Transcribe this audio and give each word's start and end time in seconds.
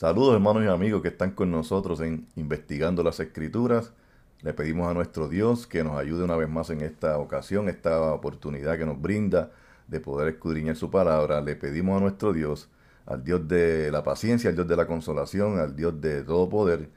Saludos 0.00 0.32
hermanos 0.32 0.64
y 0.64 0.66
amigos 0.66 1.02
que 1.02 1.08
están 1.08 1.32
con 1.32 1.50
nosotros 1.50 2.00
en 2.00 2.26
Investigando 2.34 3.02
las 3.02 3.20
Escrituras. 3.20 3.92
Le 4.40 4.54
pedimos 4.54 4.88
a 4.88 4.94
nuestro 4.94 5.28
Dios 5.28 5.66
que 5.66 5.84
nos 5.84 5.98
ayude 5.98 6.24
una 6.24 6.36
vez 6.36 6.48
más 6.48 6.70
en 6.70 6.80
esta 6.80 7.18
ocasión, 7.18 7.68
esta 7.68 8.00
oportunidad 8.14 8.78
que 8.78 8.86
nos 8.86 8.98
brinda 8.98 9.50
de 9.88 10.00
poder 10.00 10.28
escudriñar 10.28 10.76
su 10.76 10.90
palabra. 10.90 11.42
Le 11.42 11.54
pedimos 11.54 11.98
a 11.98 12.00
nuestro 12.00 12.32
Dios, 12.32 12.70
al 13.04 13.22
Dios 13.22 13.46
de 13.46 13.90
la 13.92 14.02
paciencia, 14.02 14.48
al 14.48 14.56
Dios 14.56 14.68
de 14.68 14.76
la 14.76 14.86
consolación, 14.86 15.58
al 15.58 15.76
Dios 15.76 16.00
de 16.00 16.22
todo 16.22 16.48
poder, 16.48 16.88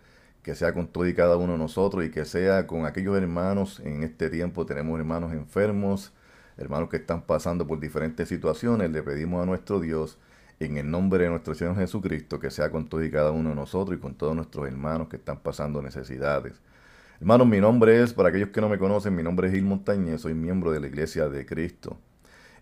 que 0.41 0.55
sea 0.55 0.73
con 0.73 0.87
todo 0.87 1.05
y 1.05 1.13
cada 1.13 1.35
uno 1.35 1.51
de 1.51 1.59
nosotros 1.59 2.05
y 2.05 2.09
que 2.09 2.23
sea 2.23 2.67
con 2.67 2.85
aquellos 2.85 3.17
hermanos. 3.17 3.81
En 3.81 4.03
este 4.03 4.29
tiempo 4.29 4.65
tenemos 4.65 4.97
hermanos 4.97 5.33
enfermos, 5.33 6.13
hermanos 6.55 6.87
que 6.87 6.95
están 6.95 7.23
pasando 7.23 7.67
por 7.67 7.81
diferentes 7.81 8.29
situaciones. 8.29 8.89
Le 8.91 9.03
pedimos 9.03 9.43
a 9.43 9.45
nuestro 9.45 9.81
Dios 9.81 10.17
en 10.65 10.77
el 10.77 10.89
nombre 10.89 11.23
de 11.23 11.29
nuestro 11.29 11.55
Señor 11.55 11.75
Jesucristo, 11.75 12.39
que 12.39 12.49
sea 12.49 12.69
con 12.71 12.87
todos 12.87 13.05
y 13.05 13.11
cada 13.11 13.31
uno 13.31 13.49
de 13.49 13.55
nosotros 13.55 13.97
y 13.97 14.01
con 14.01 14.15
todos 14.15 14.35
nuestros 14.35 14.67
hermanos 14.67 15.07
que 15.07 15.17
están 15.17 15.39
pasando 15.39 15.81
necesidades. 15.81 16.53
Hermanos, 17.19 17.47
mi 17.47 17.59
nombre 17.59 18.01
es, 18.01 18.13
para 18.13 18.29
aquellos 18.29 18.49
que 18.49 18.61
no 18.61 18.69
me 18.69 18.77
conocen, 18.77 19.15
mi 19.15 19.23
nombre 19.23 19.47
es 19.47 19.53
Gil 19.53 19.63
Montañez, 19.65 20.21
soy 20.21 20.33
miembro 20.33 20.71
de 20.71 20.79
la 20.79 20.87
Iglesia 20.87 21.29
de 21.29 21.45
Cristo. 21.45 21.97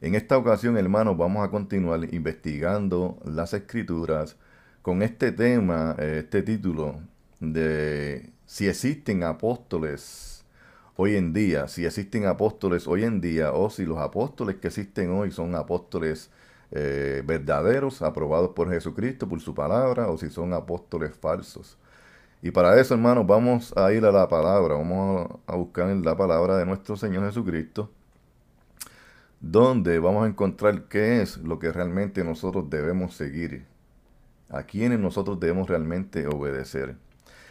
En 0.02 0.16
esta 0.16 0.38
ocasión, 0.38 0.78
hermanos, 0.78 1.18
vamos 1.18 1.48
a 1.48 1.52
continuar 1.52 2.14
investigando 2.14 3.20
las 3.24 3.54
escrituras 3.54 4.36
con 4.82 5.04
este 5.04 5.32
tema, 5.32 5.96
eh, 6.00 6.18
este 6.20 6.42
título 6.42 7.00
de 7.40 8.32
si 8.46 8.68
existen 8.68 9.24
apóstoles 9.24 10.44
hoy 10.96 11.16
en 11.16 11.34
día, 11.34 11.68
si 11.68 11.86
existen 11.86 12.26
apóstoles 12.26 12.88
hoy 12.88 13.04
en 13.04 13.22
día 13.22 13.54
o 13.54 13.70
si 13.70 13.86
los 13.86 13.98
apóstoles 13.98 14.58
que 14.58 14.68
existen 14.68 15.12
hoy 15.12 15.32
son 15.32 15.56
apóstoles 15.56 16.30
eh, 16.72 17.22
verdaderos, 17.26 18.02
aprobados 18.02 18.52
por 18.52 18.70
Jesucristo, 18.70 19.28
por 19.28 19.42
su 19.42 19.54
palabra, 19.54 20.10
o 20.10 20.18
si 20.18 20.30
son 20.30 20.54
apóstoles 20.54 21.14
falsos. 21.16 21.78
Y 22.42 22.52
para 22.52 22.80
eso, 22.80 22.94
hermanos, 22.94 23.28
vamos 23.28 23.76
a 23.78 23.92
ir 23.94 24.06
a 24.06 24.12
la 24.12 24.28
palabra, 24.28 24.76
vamos 24.76 25.30
a 25.46 25.56
buscar 25.56 25.90
en 25.90 26.04
la 26.04 26.16
palabra 26.18 26.58
de 26.58 26.66
nuestro 26.66 26.96
Señor 26.98 27.26
Jesucristo, 27.26 27.92
donde 29.40 30.00
vamos 30.00 30.26
a 30.26 30.28
encontrar 30.28 30.86
qué 30.86 31.22
es 31.22 31.38
lo 31.38 31.60
que 31.60 31.72
realmente 31.72 32.24
nosotros 32.24 32.70
debemos 32.70 33.16
seguir, 33.16 33.66
a 34.50 34.64
quienes 34.64 35.00
nosotros 35.00 35.40
debemos 35.40 35.70
realmente 35.70 36.26
obedecer. 36.28 36.96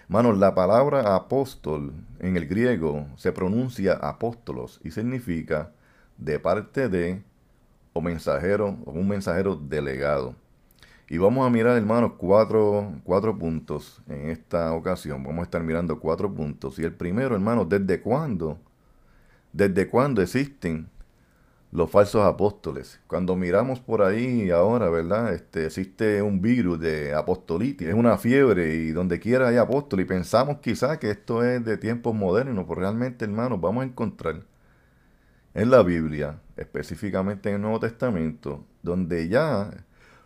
Hermanos, 0.05 0.39
la 0.39 0.55
palabra 0.57 1.15
apóstol 1.15 1.93
en 2.19 2.37
el 2.37 2.49
griego 2.49 3.07
se 3.17 3.33
pronuncia 3.33 3.93
apóstolos 3.93 4.81
y 4.83 4.91
significa 4.91 5.71
de 6.19 6.41
parte 6.41 6.89
de 6.89 7.23
mensajero 8.01 8.77
o 8.84 8.93
un 8.93 9.09
mensajero 9.09 9.56
delegado. 9.56 10.34
Y 11.09 11.19
vamos 11.19 11.45
a 11.45 11.51
mirar, 11.51 11.77
hermanos, 11.77 12.12
cuatro, 12.17 12.93
cuatro 13.03 13.37
puntos 13.37 14.01
en 14.09 14.31
esta 14.31 14.73
ocasión. 14.73 15.25
Vamos 15.25 15.41
a 15.41 15.45
estar 15.45 15.62
mirando 15.62 15.98
cuatro 15.98 16.33
puntos. 16.33 16.78
Y 16.78 16.84
el 16.84 16.95
primero, 16.95 17.34
hermanos, 17.34 17.69
¿desde 17.69 18.01
cuándo? 18.01 18.59
¿Desde 19.53 19.89
cuándo 19.89 20.23
existen 20.23 20.89
los 21.73 21.91
falsos 21.91 22.25
apóstoles? 22.25 23.01
Cuando 23.09 23.34
miramos 23.34 23.81
por 23.81 24.03
ahí 24.03 24.51
ahora, 24.51 24.89
¿verdad? 24.89 25.34
Este, 25.34 25.67
existe 25.67 26.23
un 26.23 26.41
virus 26.41 26.78
de 26.78 27.12
apostolitis, 27.15 27.89
es 27.89 27.95
una 27.95 28.17
fiebre 28.17 28.75
y 28.77 28.93
donde 28.93 29.19
quiera 29.19 29.48
hay 29.48 29.56
apóstoles. 29.56 30.06
Y 30.06 30.09
pensamos 30.09 30.59
quizás 30.59 30.98
que 30.98 31.11
esto 31.11 31.43
es 31.45 31.65
de 31.65 31.77
tiempos 31.77 32.15
modernos, 32.15 32.67
pero 32.69 32.81
realmente, 32.83 33.25
hermanos, 33.25 33.61
vamos 33.61 33.83
a 33.83 33.87
encontrar 33.87 34.45
en 35.55 35.71
la 35.71 35.83
Biblia, 35.83 36.41
específicamente 36.61 37.48
en 37.48 37.56
el 37.56 37.62
Nuevo 37.62 37.80
Testamento, 37.80 38.65
donde 38.82 39.28
ya 39.28 39.71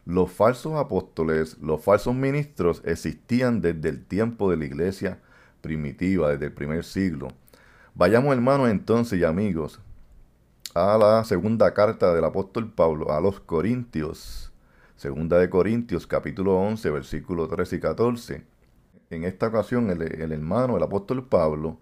los 0.05 0.31
falsos 0.31 0.75
apóstoles, 0.75 1.57
los 1.59 1.83
falsos 1.83 2.15
ministros 2.15 2.83
existían 2.85 3.61
desde 3.61 3.89
el 3.89 4.05
tiempo 4.05 4.51
de 4.51 4.59
la 4.59 4.65
iglesia 4.67 5.21
primitiva, 5.63 6.31
desde 6.31 6.47
el 6.47 6.53
primer 6.53 6.85
siglo. 6.85 7.29
Vayamos 7.95 8.35
hermanos 8.35 8.69
entonces 8.69 9.19
y 9.21 9.25
amigos 9.25 9.81
a 10.75 10.99
la 10.99 11.25
segunda 11.25 11.73
carta 11.73 12.13
del 12.13 12.25
apóstol 12.25 12.71
Pablo 12.73 13.13
a 13.13 13.21
los 13.21 13.39
Corintios, 13.39 14.53
segunda 14.97 15.39
de 15.39 15.49
Corintios 15.49 16.07
capítulo 16.07 16.59
11 16.59 16.91
versículos 16.91 17.49
13 17.49 17.77
y 17.77 17.81
14. 17.81 18.45
En 19.11 19.23
esta 19.23 19.47
ocasión 19.47 19.89
el, 19.91 20.03
el 20.03 20.33
hermano, 20.33 20.77
el 20.77 20.83
apóstol 20.83 21.25
Pablo, 21.29 21.79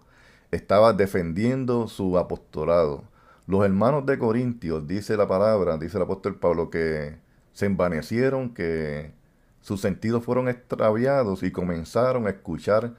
estaba 0.51 0.93
defendiendo 0.93 1.87
su 1.87 2.19
apostolado 2.19 3.05
los 3.45 3.65
hermanos 3.65 4.05
de 4.05 4.17
Corintios, 4.17 4.87
dice 4.87 5.17
la 5.17 5.27
palabra, 5.27 5.77
dice 5.77 5.97
el 5.97 6.03
apóstol 6.03 6.35
Pablo, 6.35 6.69
que 6.69 7.17
se 7.51 7.65
envanecieron, 7.65 8.53
que 8.53 9.11
sus 9.61 9.81
sentidos 9.81 10.23
fueron 10.23 10.49
extraviados 10.49 11.43
y 11.43 11.51
comenzaron 11.51 12.27
a 12.27 12.31
escuchar 12.31 12.93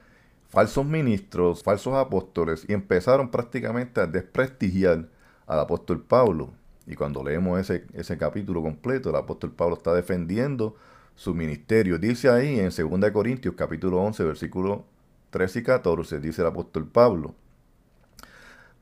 falsos 0.49 0.85
ministros, 0.85 1.63
falsos 1.63 1.93
apóstoles 1.95 2.65
y 2.67 2.73
empezaron 2.73 3.29
prácticamente 3.29 4.01
a 4.01 4.07
desprestigiar 4.07 5.07
al 5.47 5.59
apóstol 5.59 6.01
Pablo. 6.03 6.53
Y 6.87 6.95
cuando 6.95 7.23
leemos 7.23 7.59
ese, 7.59 7.85
ese 7.93 8.17
capítulo 8.17 8.61
completo, 8.61 9.09
el 9.09 9.15
apóstol 9.15 9.51
Pablo 9.51 9.75
está 9.75 9.93
defendiendo 9.93 10.75
su 11.15 11.33
ministerio. 11.33 11.97
Dice 11.97 12.29
ahí 12.29 12.59
en 12.59 12.69
2 12.69 13.11
Corintios 13.11 13.55
capítulo 13.55 14.01
11, 14.01 14.23
versículo 14.23 14.85
13 15.31 15.59
y 15.59 15.63
14, 15.63 16.19
dice 16.19 16.41
el 16.41 16.47
apóstol 16.47 16.87
Pablo, 16.87 17.35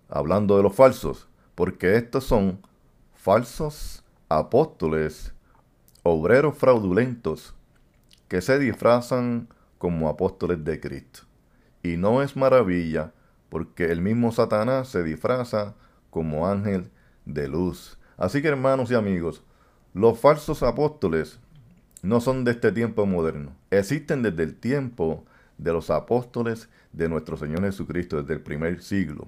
hablando 0.09 0.57
de 0.57 0.63
los 0.63 0.75
falsos, 0.75 1.27
porque 1.55 1.95
estos 1.95 2.23
son 2.23 2.59
falsos 3.13 4.03
apóstoles, 4.29 5.33
obreros 6.03 6.57
fraudulentos, 6.57 7.55
que 8.27 8.41
se 8.41 8.57
disfrazan 8.59 9.47
como 9.77 10.09
apóstoles 10.09 10.63
de 10.63 10.79
Cristo. 10.79 11.21
Y 11.83 11.97
no 11.97 12.21
es 12.21 12.35
maravilla, 12.35 13.13
porque 13.49 13.91
el 13.91 14.01
mismo 14.01 14.31
Satanás 14.31 14.87
se 14.87 15.03
disfraza 15.03 15.75
como 16.09 16.47
ángel 16.47 16.89
de 17.25 17.47
luz. 17.47 17.99
Así 18.17 18.41
que 18.41 18.47
hermanos 18.47 18.89
y 18.91 18.95
amigos, 18.95 19.43
los 19.93 20.19
falsos 20.19 20.63
apóstoles 20.63 21.39
no 22.01 22.19
son 22.19 22.43
de 22.43 22.51
este 22.51 22.71
tiempo 22.71 23.05
moderno. 23.05 23.55
Existen 23.69 24.23
desde 24.23 24.43
el 24.43 24.55
tiempo 24.55 25.23
de 25.57 25.71
los 25.71 25.89
apóstoles 25.89 26.69
de 26.91 27.09
nuestro 27.09 27.37
Señor 27.37 27.61
Jesucristo, 27.61 28.21
desde 28.21 28.33
el 28.33 28.41
primer 28.41 28.81
siglo. 28.81 29.27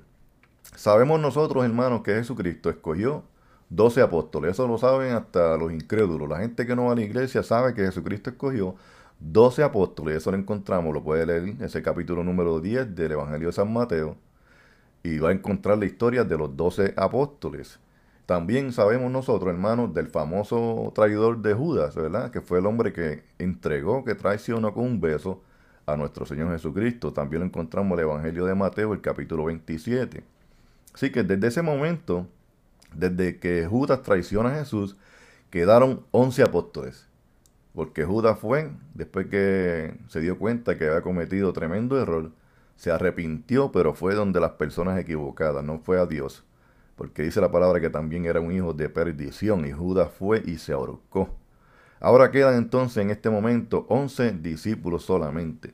Sabemos 0.75 1.19
nosotros, 1.19 1.63
hermanos, 1.63 2.01
que 2.01 2.13
Jesucristo 2.13 2.69
escogió 2.69 3.23
doce 3.69 4.01
apóstoles. 4.01 4.51
Eso 4.51 4.67
lo 4.67 4.77
saben 4.77 5.13
hasta 5.13 5.57
los 5.57 5.71
incrédulos. 5.71 6.29
La 6.29 6.39
gente 6.39 6.65
que 6.65 6.75
no 6.75 6.85
va 6.85 6.91
a 6.93 6.95
la 6.95 7.01
iglesia 7.01 7.43
sabe 7.43 7.73
que 7.73 7.85
Jesucristo 7.85 8.29
escogió 8.29 8.75
doce 9.19 9.63
apóstoles. 9.63 10.17
Eso 10.17 10.31
lo 10.31 10.37
encontramos, 10.37 10.93
lo 10.93 11.03
puede 11.03 11.25
leer 11.25 11.55
ese 11.61 11.81
capítulo 11.81 12.23
número 12.23 12.59
10 12.59 12.95
del 12.95 13.13
Evangelio 13.13 13.47
de 13.47 13.53
San 13.53 13.71
Mateo. 13.71 14.17
Y 15.03 15.19
va 15.19 15.29
a 15.29 15.33
encontrar 15.33 15.77
la 15.77 15.85
historia 15.85 16.23
de 16.23 16.37
los 16.37 16.55
doce 16.57 16.93
apóstoles. 16.97 17.79
También 18.25 18.71
sabemos 18.71 19.11
nosotros, 19.11 19.53
hermanos, 19.53 19.93
del 19.93 20.07
famoso 20.07 20.91
traidor 20.95 21.41
de 21.41 21.53
Judas, 21.53 21.95
¿verdad? 21.95 22.31
Que 22.31 22.41
fue 22.41 22.59
el 22.59 22.65
hombre 22.65 22.91
que 22.91 23.23
entregó, 23.37 24.03
que 24.03 24.15
traicionó 24.15 24.73
con 24.73 24.83
un 24.83 24.99
beso 24.99 25.43
a 25.85 25.95
nuestro 25.95 26.25
Señor 26.25 26.51
Jesucristo. 26.51 27.13
También 27.13 27.41
lo 27.41 27.45
encontramos 27.45 27.91
en 27.93 27.99
el 27.99 28.09
Evangelio 28.11 28.45
de 28.45 28.55
Mateo, 28.55 28.93
el 28.93 29.01
capítulo 29.01 29.45
27. 29.45 30.34
Así 30.95 31.11
que 31.11 31.23
desde 31.23 31.47
ese 31.47 31.61
momento, 31.61 32.25
desde 32.93 33.37
que 33.37 33.67
Judas 33.67 34.01
traiciona 34.01 34.53
a 34.53 34.59
Jesús, 34.59 34.95
quedaron 35.49 36.05
11 36.11 36.43
apóstoles. 36.43 37.09
Porque 37.73 38.05
Judas 38.05 38.39
fue, 38.39 38.71
después 38.93 39.27
que 39.27 39.97
se 40.07 40.21
dio 40.21 40.39
cuenta 40.39 40.77
que 40.77 40.87
había 40.87 41.01
cometido 41.01 41.51
tremendo 41.51 42.01
error, 42.01 42.31
se 42.77 42.91
arrepintió, 42.91 43.73
pero 43.73 43.93
fue 43.93 44.15
donde 44.15 44.39
las 44.39 44.51
personas 44.51 44.97
equivocadas, 44.97 45.65
no 45.65 45.79
fue 45.79 45.99
a 45.99 46.05
Dios. 46.05 46.45
Porque 46.95 47.23
dice 47.23 47.41
la 47.41 47.51
palabra 47.51 47.81
que 47.81 47.89
también 47.89 48.23
era 48.23 48.39
un 48.39 48.53
hijo 48.53 48.71
de 48.71 48.87
perdición 48.87 49.67
y 49.67 49.73
Judas 49.73 50.09
fue 50.17 50.43
y 50.45 50.59
se 50.59 50.71
ahorcó. 50.71 51.29
Ahora 51.99 52.31
quedan 52.31 52.55
entonces 52.55 53.03
en 53.03 53.09
este 53.09 53.29
momento 53.29 53.85
11 53.89 54.31
discípulos 54.31 55.03
solamente. 55.03 55.73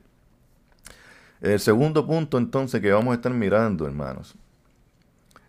El 1.40 1.60
segundo 1.60 2.04
punto 2.08 2.38
entonces 2.38 2.80
que 2.80 2.90
vamos 2.90 3.12
a 3.12 3.14
estar 3.14 3.32
mirando, 3.32 3.86
hermanos, 3.86 4.36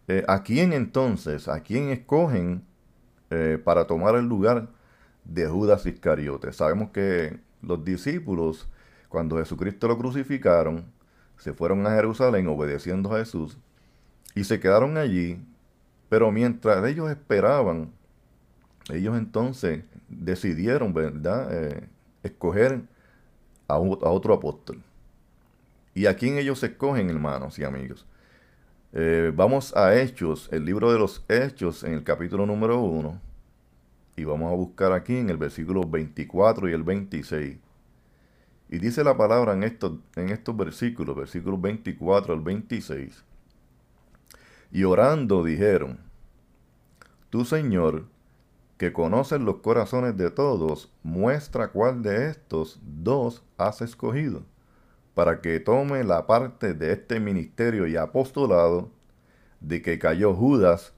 eh, 0.07 0.23
¿A 0.27 0.43
quién 0.43 0.73
entonces, 0.73 1.47
a 1.47 1.61
quién 1.61 1.89
escogen 1.89 2.65
eh, 3.29 3.57
para 3.63 3.87
tomar 3.87 4.15
el 4.15 4.25
lugar 4.25 4.67
de 5.23 5.47
Judas 5.47 5.85
Iscariote? 5.85 6.51
Sabemos 6.51 6.89
que 6.89 7.39
los 7.61 7.83
discípulos, 7.85 8.67
cuando 9.07 9.37
Jesucristo 9.37 9.87
lo 9.87 9.97
crucificaron, 9.97 10.85
se 11.37 11.53
fueron 11.53 11.85
a 11.87 11.91
Jerusalén 11.91 12.47
obedeciendo 12.47 13.13
a 13.13 13.19
Jesús 13.19 13.57
y 14.35 14.43
se 14.43 14.59
quedaron 14.59 14.97
allí, 14.97 15.41
pero 16.09 16.31
mientras 16.31 16.85
ellos 16.85 17.09
esperaban, 17.09 17.91
ellos 18.91 19.17
entonces 19.17 19.83
decidieron, 20.09 20.93
¿verdad?, 20.93 21.47
eh, 21.51 21.89
escoger 22.23 22.81
a, 23.67 23.75
a 23.75 23.79
otro 23.79 24.33
apóstol. 24.33 24.81
¿Y 25.95 26.07
a 26.07 26.15
quién 26.15 26.37
ellos 26.37 26.61
escogen, 26.63 27.09
hermanos 27.09 27.57
y 27.59 27.63
amigos? 27.63 28.05
Eh, 28.95 29.31
vamos 29.35 29.75
a 29.75 29.99
Hechos, 29.99 30.49
el 30.51 30.65
libro 30.65 30.93
de 30.93 30.99
los 30.99 31.25
Hechos 31.27 31.83
en 31.83 31.93
el 31.93 32.03
capítulo 32.03 32.45
número 32.45 32.79
1. 32.79 33.19
Y 34.15 34.23
vamos 34.23 34.51
a 34.51 34.55
buscar 34.55 34.93
aquí 34.93 35.17
en 35.17 35.31
el 35.31 35.37
versículo 35.37 35.81
24 35.81 36.69
y 36.69 36.73
el 36.73 36.83
26. 36.83 37.57
Y 38.69 38.77
dice 38.77 39.03
la 39.03 39.17
palabra 39.17 39.53
en 39.53 39.63
estos, 39.63 39.93
en 40.15 40.29
estos 40.29 40.55
versículos, 40.55 41.15
versículos 41.15 41.59
24 41.59 42.35
al 42.35 42.41
26. 42.41 43.23
Y 44.71 44.83
orando 44.83 45.43
dijeron, 45.43 45.97
Tú 47.31 47.45
Señor, 47.45 48.05
que 48.77 48.93
conoces 48.93 49.41
los 49.41 49.55
corazones 49.55 50.15
de 50.17 50.29
todos, 50.29 50.91
muestra 51.01 51.69
cuál 51.69 52.03
de 52.03 52.29
estos 52.29 52.79
dos 52.83 53.41
has 53.57 53.81
escogido, 53.81 54.43
para 55.13 55.41
que 55.41 55.59
tome 55.59 56.03
la 56.03 56.25
parte 56.25 56.73
de 56.73 56.93
este 56.93 57.19
ministerio 57.19 57.87
y 57.87 57.95
apostolado 57.95 58.89
de 59.59 59.81
que 59.81 59.99
cayó 59.99 60.33
Judas 60.33 60.93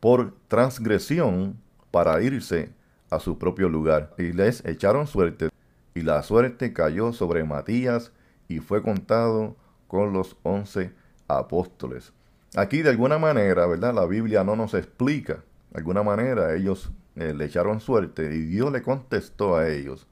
por 0.00 0.34
transgresión 0.48 1.60
para 1.90 2.20
irse 2.22 2.70
a 3.10 3.20
su 3.20 3.38
propio 3.38 3.68
lugar. 3.68 4.14
Y 4.18 4.32
les 4.32 4.64
echaron 4.64 5.06
suerte, 5.06 5.50
y 5.94 6.00
la 6.00 6.22
suerte 6.22 6.72
cayó 6.72 7.12
sobre 7.12 7.44
Matías 7.44 8.12
y 8.48 8.60
fue 8.60 8.82
contado 8.82 9.56
con 9.86 10.12
los 10.12 10.36
once 10.42 10.92
apóstoles. 11.28 12.12
Aquí 12.56 12.82
de 12.82 12.90
alguna 12.90 13.18
manera, 13.18 13.66
¿verdad? 13.66 13.94
La 13.94 14.06
Biblia 14.06 14.42
no 14.42 14.56
nos 14.56 14.74
explica. 14.74 15.44
De 15.70 15.78
alguna 15.78 16.02
manera 16.02 16.54
ellos 16.54 16.90
eh, 17.16 17.34
le 17.34 17.44
echaron 17.44 17.80
suerte 17.80 18.34
y 18.34 18.40
Dios 18.40 18.72
le 18.72 18.82
contestó 18.82 19.56
a 19.56 19.68
ellos 19.68 20.06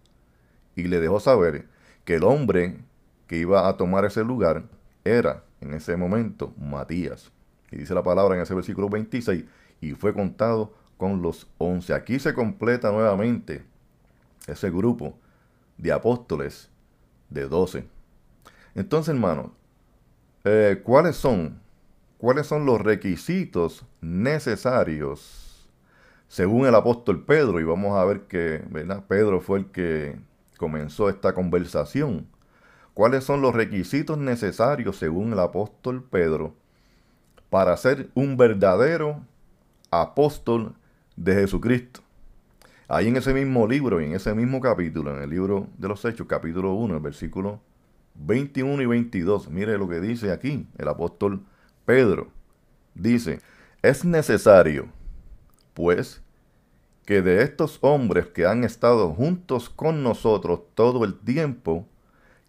y 0.76 0.84
le 0.84 1.00
dejó 1.00 1.18
saber 1.18 1.66
que 2.04 2.16
el 2.16 2.24
hombre 2.24 2.78
que 3.28 3.36
iba 3.36 3.68
a 3.68 3.76
tomar 3.76 4.04
ese 4.04 4.24
lugar 4.24 4.64
era 5.04 5.44
en 5.60 5.74
ese 5.74 5.96
momento 5.96 6.52
Matías. 6.58 7.30
Y 7.70 7.76
dice 7.76 7.94
la 7.94 8.02
palabra 8.02 8.34
en 8.34 8.42
ese 8.42 8.54
versículo 8.54 8.88
26, 8.88 9.44
y 9.80 9.92
fue 9.92 10.12
contado 10.12 10.72
con 10.96 11.22
los 11.22 11.46
once. 11.58 11.94
Aquí 11.94 12.18
se 12.18 12.34
completa 12.34 12.90
nuevamente 12.90 13.62
ese 14.46 14.70
grupo 14.70 15.14
de 15.76 15.92
apóstoles 15.92 16.70
de 17.30 17.46
doce. 17.46 17.86
Entonces, 18.74 19.14
hermanos, 19.14 19.50
eh, 20.44 20.80
¿cuáles 20.82 21.16
son? 21.16 21.60
¿Cuáles 22.18 22.46
son 22.46 22.66
los 22.66 22.80
requisitos 22.80 23.84
necesarios 24.00 25.68
según 26.26 26.66
el 26.66 26.74
apóstol 26.74 27.24
Pedro? 27.24 27.60
Y 27.60 27.64
vamos 27.64 27.96
a 27.96 28.04
ver 28.04 28.22
que. 28.22 28.64
Pedro 29.06 29.40
fue 29.40 29.60
el 29.60 29.66
que 29.66 30.18
comenzó 30.56 31.08
esta 31.08 31.32
conversación. 31.34 32.26
¿Cuáles 32.98 33.22
son 33.22 33.42
los 33.42 33.54
requisitos 33.54 34.18
necesarios 34.18 34.96
según 34.96 35.32
el 35.32 35.38
apóstol 35.38 36.02
Pedro 36.02 36.56
para 37.48 37.76
ser 37.76 38.10
un 38.14 38.36
verdadero 38.36 39.20
apóstol 39.88 40.74
de 41.14 41.32
Jesucristo. 41.34 42.00
Ahí 42.88 43.06
en 43.06 43.16
ese 43.16 43.32
mismo 43.32 43.68
libro 43.68 44.00
y 44.00 44.06
en 44.06 44.14
ese 44.14 44.34
mismo 44.34 44.60
capítulo, 44.60 45.16
en 45.16 45.22
el 45.22 45.30
libro 45.30 45.68
de 45.78 45.86
los 45.86 46.04
Hechos, 46.04 46.26
capítulo 46.26 46.74
1, 46.74 46.96
el 46.96 47.00
versículo 47.00 47.60
21 48.16 48.82
y 48.82 48.86
22, 48.86 49.48
mire 49.48 49.78
lo 49.78 49.88
que 49.88 50.00
dice 50.00 50.32
aquí 50.32 50.66
el 50.76 50.88
apóstol 50.88 51.44
Pedro. 51.84 52.32
Dice, 52.96 53.38
es 53.80 54.04
necesario, 54.04 54.88
pues, 55.72 56.20
que 57.06 57.22
de 57.22 57.44
estos 57.44 57.78
hombres 57.80 58.26
que 58.26 58.44
han 58.44 58.64
estado 58.64 59.14
juntos 59.14 59.70
con 59.70 60.02
nosotros 60.02 60.62
todo 60.74 61.04
el 61.04 61.16
tiempo, 61.16 61.86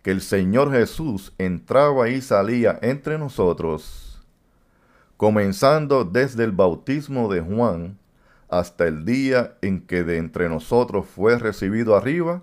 que 0.02 0.12
el 0.12 0.22
Señor 0.22 0.72
Jesús 0.72 1.34
entraba 1.38 2.10
y 2.10 2.22
salía 2.22 2.80
entre 2.82 3.18
nosotros, 3.18 4.22
comenzando 5.18 6.06
desde 6.06 6.44
el 6.44 6.52
bautismo 6.52 7.32
de 7.32 7.42
Juan 7.42 7.98
hasta 8.48 8.88
el 8.88 9.06
día 9.06 9.58
en 9.62 9.82
que 9.82 10.04
de 10.04 10.18
entre 10.18 10.50
nosotros 10.50 11.06
fue 11.06 11.38
recibido 11.38 11.96
arriba, 11.96 12.42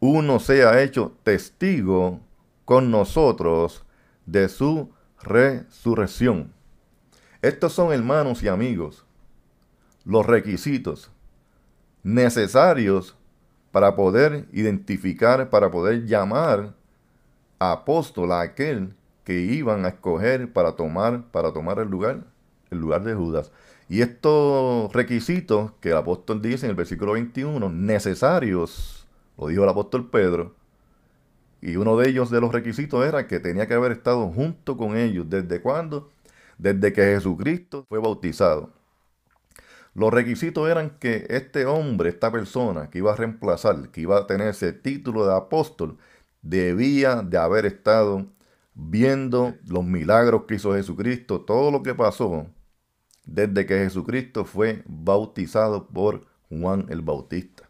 uno 0.00 0.40
sea 0.40 0.82
hecho 0.82 1.16
testigo 1.22 2.20
con 2.64 2.90
nosotros 2.90 3.84
de 4.26 4.48
su 4.48 4.90
resurrección. 5.22 6.52
Estos 7.42 7.72
son, 7.72 7.92
hermanos 7.92 8.42
y 8.42 8.48
amigos, 8.48 9.04
los 10.04 10.26
requisitos 10.26 11.10
necesarios 12.02 13.16
para 13.72 13.94
poder 13.96 14.46
identificar, 14.52 15.50
para 15.50 15.70
poder 15.70 16.06
llamar 16.06 16.74
apóstol 17.58 18.32
a 18.32 18.40
aquel 18.40 18.94
que 19.24 19.40
iban 19.40 19.84
a 19.84 19.88
escoger 19.88 20.52
para 20.52 20.72
tomar, 20.72 21.24
para 21.30 21.52
tomar 21.52 21.78
el 21.78 21.88
lugar, 21.88 22.24
el 22.70 22.78
lugar 22.78 23.04
de 23.04 23.14
Judas. 23.14 23.52
Y 23.88 24.02
estos 24.02 24.92
requisitos 24.92 25.72
que 25.80 25.90
el 25.90 25.96
apóstol 25.96 26.40
dice 26.42 26.66
en 26.66 26.70
el 26.70 26.76
versículo 26.76 27.12
21, 27.12 27.70
necesarios, 27.70 29.06
lo 29.36 29.48
dijo 29.48 29.64
el 29.64 29.70
apóstol 29.70 30.08
Pedro, 30.10 30.54
y 31.60 31.76
uno 31.76 31.96
de 31.96 32.08
ellos 32.08 32.30
de 32.30 32.40
los 32.40 32.52
requisitos 32.52 33.04
era 33.06 33.26
que 33.26 33.38
tenía 33.38 33.66
que 33.66 33.74
haber 33.74 33.92
estado 33.92 34.28
junto 34.28 34.76
con 34.76 34.96
ellos. 34.96 35.28
¿Desde 35.28 35.60
cuándo? 35.60 36.10
Desde 36.58 36.92
que 36.92 37.02
Jesucristo 37.02 37.84
fue 37.88 37.98
bautizado. 37.98 38.70
Los 39.94 40.12
requisitos 40.12 40.68
eran 40.68 40.98
que 40.98 41.26
este 41.30 41.66
hombre, 41.66 42.10
esta 42.10 42.30
persona 42.30 42.90
que 42.90 42.98
iba 42.98 43.12
a 43.12 43.16
reemplazar, 43.16 43.90
que 43.90 44.02
iba 44.02 44.18
a 44.18 44.26
tener 44.26 44.48
ese 44.48 44.72
título 44.72 45.26
de 45.26 45.34
apóstol, 45.34 45.98
debía 46.42 47.16
de 47.22 47.38
haber 47.38 47.66
estado 47.66 48.26
viendo 48.74 49.54
los 49.66 49.84
milagros 49.84 50.44
que 50.46 50.54
hizo 50.54 50.74
Jesucristo, 50.74 51.40
todo 51.40 51.70
lo 51.70 51.82
que 51.82 51.94
pasó 51.94 52.46
desde 53.26 53.66
que 53.66 53.78
Jesucristo 53.78 54.44
fue 54.44 54.82
bautizado 54.86 55.86
por 55.88 56.26
Juan 56.48 56.86
el 56.88 57.02
Bautista. 57.02 57.68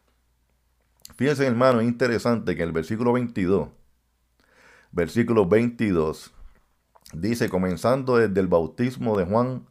Fíjense, 1.16 1.46
hermano, 1.46 1.80
es 1.80 1.86
interesante 1.86 2.56
que 2.56 2.62
en 2.62 2.68
el 2.68 2.72
versículo 2.72 3.12
22, 3.12 3.68
versículo 4.92 5.46
22, 5.46 6.32
dice, 7.12 7.50
comenzando 7.50 8.16
desde 8.16 8.40
el 8.40 8.46
bautismo 8.46 9.18
de 9.18 9.26
Juan 9.26 9.66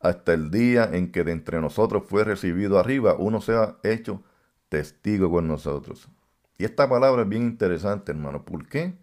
hasta 0.00 0.32
el 0.32 0.50
día 0.50 0.88
en 0.92 1.10
que 1.10 1.24
de 1.24 1.32
entre 1.32 1.60
nosotros 1.60 2.04
fue 2.06 2.24
recibido 2.24 2.78
arriba, 2.78 3.16
uno 3.18 3.40
sea 3.40 3.78
hecho 3.82 4.22
testigo 4.68 5.30
con 5.30 5.48
nosotros. 5.48 6.08
Y 6.56 6.64
esta 6.64 6.88
palabra 6.88 7.22
es 7.22 7.28
bien 7.28 7.42
interesante, 7.42 8.12
hermano. 8.12 8.44
¿Por 8.44 8.68
qué? 8.68 8.94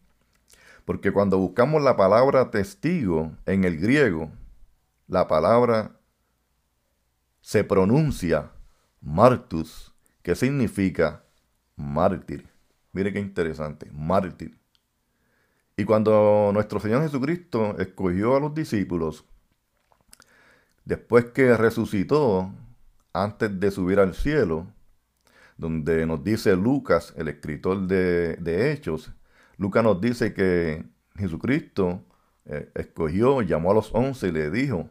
Porque 0.83 1.11
cuando 1.11 1.37
buscamos 1.37 1.81
la 1.81 1.97
palabra 1.97 2.51
testigo 2.51 3.31
en 3.45 3.63
el 3.63 3.77
griego, 3.77 4.31
la 5.07 5.27
palabra 5.27 5.99
se 7.41 7.63
pronuncia 7.63 8.51
martus, 9.01 9.93
que 10.21 10.35
significa 10.35 11.23
mártir. 11.75 12.49
Mire 12.91 13.13
qué 13.13 13.19
interesante, 13.19 13.89
mártir. 13.91 14.57
Y 15.77 15.83
cuando 15.83 16.51
nuestro 16.53 16.79
Señor 16.79 17.03
Jesucristo 17.03 17.77
escogió 17.77 18.35
a 18.35 18.39
los 18.39 18.53
discípulos, 18.53 19.25
después 20.85 21.25
que 21.25 21.57
resucitó, 21.57 22.51
antes 23.13 23.59
de 23.59 23.71
subir 23.71 23.99
al 23.99 24.13
cielo, 24.13 24.67
donde 25.57 26.05
nos 26.05 26.23
dice 26.23 26.55
Lucas, 26.55 27.13
el 27.17 27.27
escritor 27.27 27.87
de, 27.87 28.71
Hechos, 28.71 29.11
Lucas 29.57 29.83
nos 29.83 30.01
dice 30.01 30.33
que 30.33 30.83
Jesucristo 31.17 32.03
eh, 32.45 32.69
escogió, 32.75 33.41
llamó 33.41 33.71
a 33.71 33.75
los 33.75 33.93
once 33.93 34.27
y 34.27 34.31
le 34.31 34.51
dijo 34.51 34.89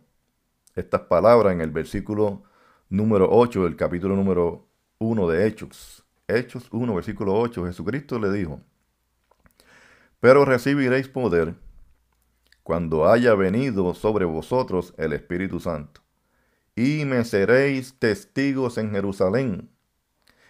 estas 0.74 1.02
palabras 1.02 1.52
en 1.52 1.60
el 1.60 1.70
versículo 1.70 2.42
número 2.88 3.28
8 3.30 3.64
del 3.64 3.76
capítulo 3.76 4.16
número 4.16 4.66
1 4.98 5.28
de 5.28 5.46
Hechos. 5.46 6.04
Hechos 6.26 6.66
1, 6.72 6.94
versículo 6.94 7.34
8. 7.38 7.66
Jesucristo 7.66 8.18
le 8.18 8.32
dijo, 8.32 8.60
pero 10.18 10.46
recibiréis 10.46 11.08
poder 11.08 11.54
cuando 12.64 13.06
haya 13.06 13.34
venido 13.34 13.94
sobre 13.94 14.24
vosotros 14.24 14.94
el 14.96 15.12
Espíritu 15.12 15.60
Santo, 15.60 16.00
y 16.74 17.04
me 17.04 17.24
seréis 17.24 17.96
testigos 17.98 18.78
en 18.78 18.90
Jerusalén, 18.90 19.70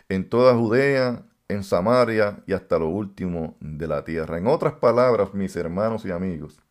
en 0.09 0.29
toda 0.29 0.55
Judea, 0.55 1.27
en 1.49 1.65
Samaria 1.65 2.43
y 2.47 2.53
hasta 2.53 2.79
lo 2.79 2.89
último 2.89 3.57
de 3.61 3.87
la 3.87 4.05
tierra. 4.05 4.39
En 4.39 4.47
otras 4.47 4.75
palabras, 4.75 5.35
mis 5.35 5.55
hermanos 5.57 6.05
y 6.05 6.11
amigos, 6.11 6.63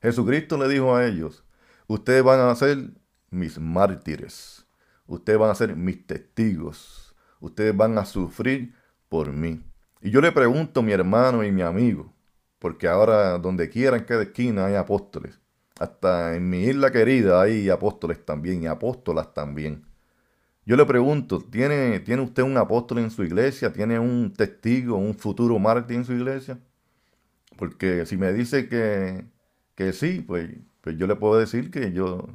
Jesucristo 0.00 0.56
le 0.58 0.68
dijo 0.68 0.94
a 0.94 1.06
ellos, 1.06 1.42
ustedes 1.86 2.22
van 2.22 2.40
a 2.40 2.54
ser 2.54 2.90
mis 3.30 3.58
mártires, 3.58 4.66
ustedes 5.06 5.38
van 5.38 5.50
a 5.50 5.54
ser 5.54 5.74
mis 5.74 6.06
testigos, 6.06 7.16
ustedes 7.40 7.76
van 7.76 7.98
a 7.98 8.04
sufrir 8.04 8.74
por 9.08 9.32
mí. 9.32 9.64
Y 10.00 10.10
yo 10.10 10.20
le 10.20 10.30
pregunto 10.30 10.82
mi 10.82 10.92
hermano 10.92 11.42
y 11.42 11.50
mi 11.50 11.62
amigo, 11.62 12.12
porque 12.58 12.88
ahora 12.88 13.38
donde 13.38 13.68
quiera 13.70 13.96
en 13.96 14.04
cada 14.04 14.22
esquina 14.22 14.66
hay 14.66 14.74
apóstoles, 14.74 15.40
hasta 15.78 16.36
en 16.36 16.48
mi 16.50 16.64
isla 16.64 16.90
querida 16.90 17.40
hay 17.42 17.70
apóstoles 17.70 18.24
también 18.24 18.62
y 18.62 18.66
apóstolas 18.66 19.34
también. 19.34 19.84
Yo 20.66 20.76
le 20.76 20.84
pregunto, 20.86 21.40
¿tiene, 21.40 22.00
¿tiene 22.00 22.22
usted 22.22 22.42
un 22.42 22.56
apóstol 22.58 22.98
en 22.98 23.10
su 23.10 23.24
iglesia? 23.24 23.72
¿Tiene 23.72 23.98
un 23.98 24.32
testigo, 24.34 24.96
un 24.96 25.14
futuro 25.14 25.58
mártir 25.58 25.96
en 25.96 26.04
su 26.04 26.12
iglesia? 26.12 26.58
Porque 27.56 28.06
si 28.06 28.16
me 28.16 28.32
dice 28.32 28.68
que, 28.68 29.24
que 29.74 29.92
sí, 29.92 30.20
pues, 30.26 30.50
pues 30.82 30.96
yo 30.98 31.06
le 31.06 31.16
puedo 31.16 31.38
decir 31.38 31.70
que 31.70 31.92
yo 31.92 32.28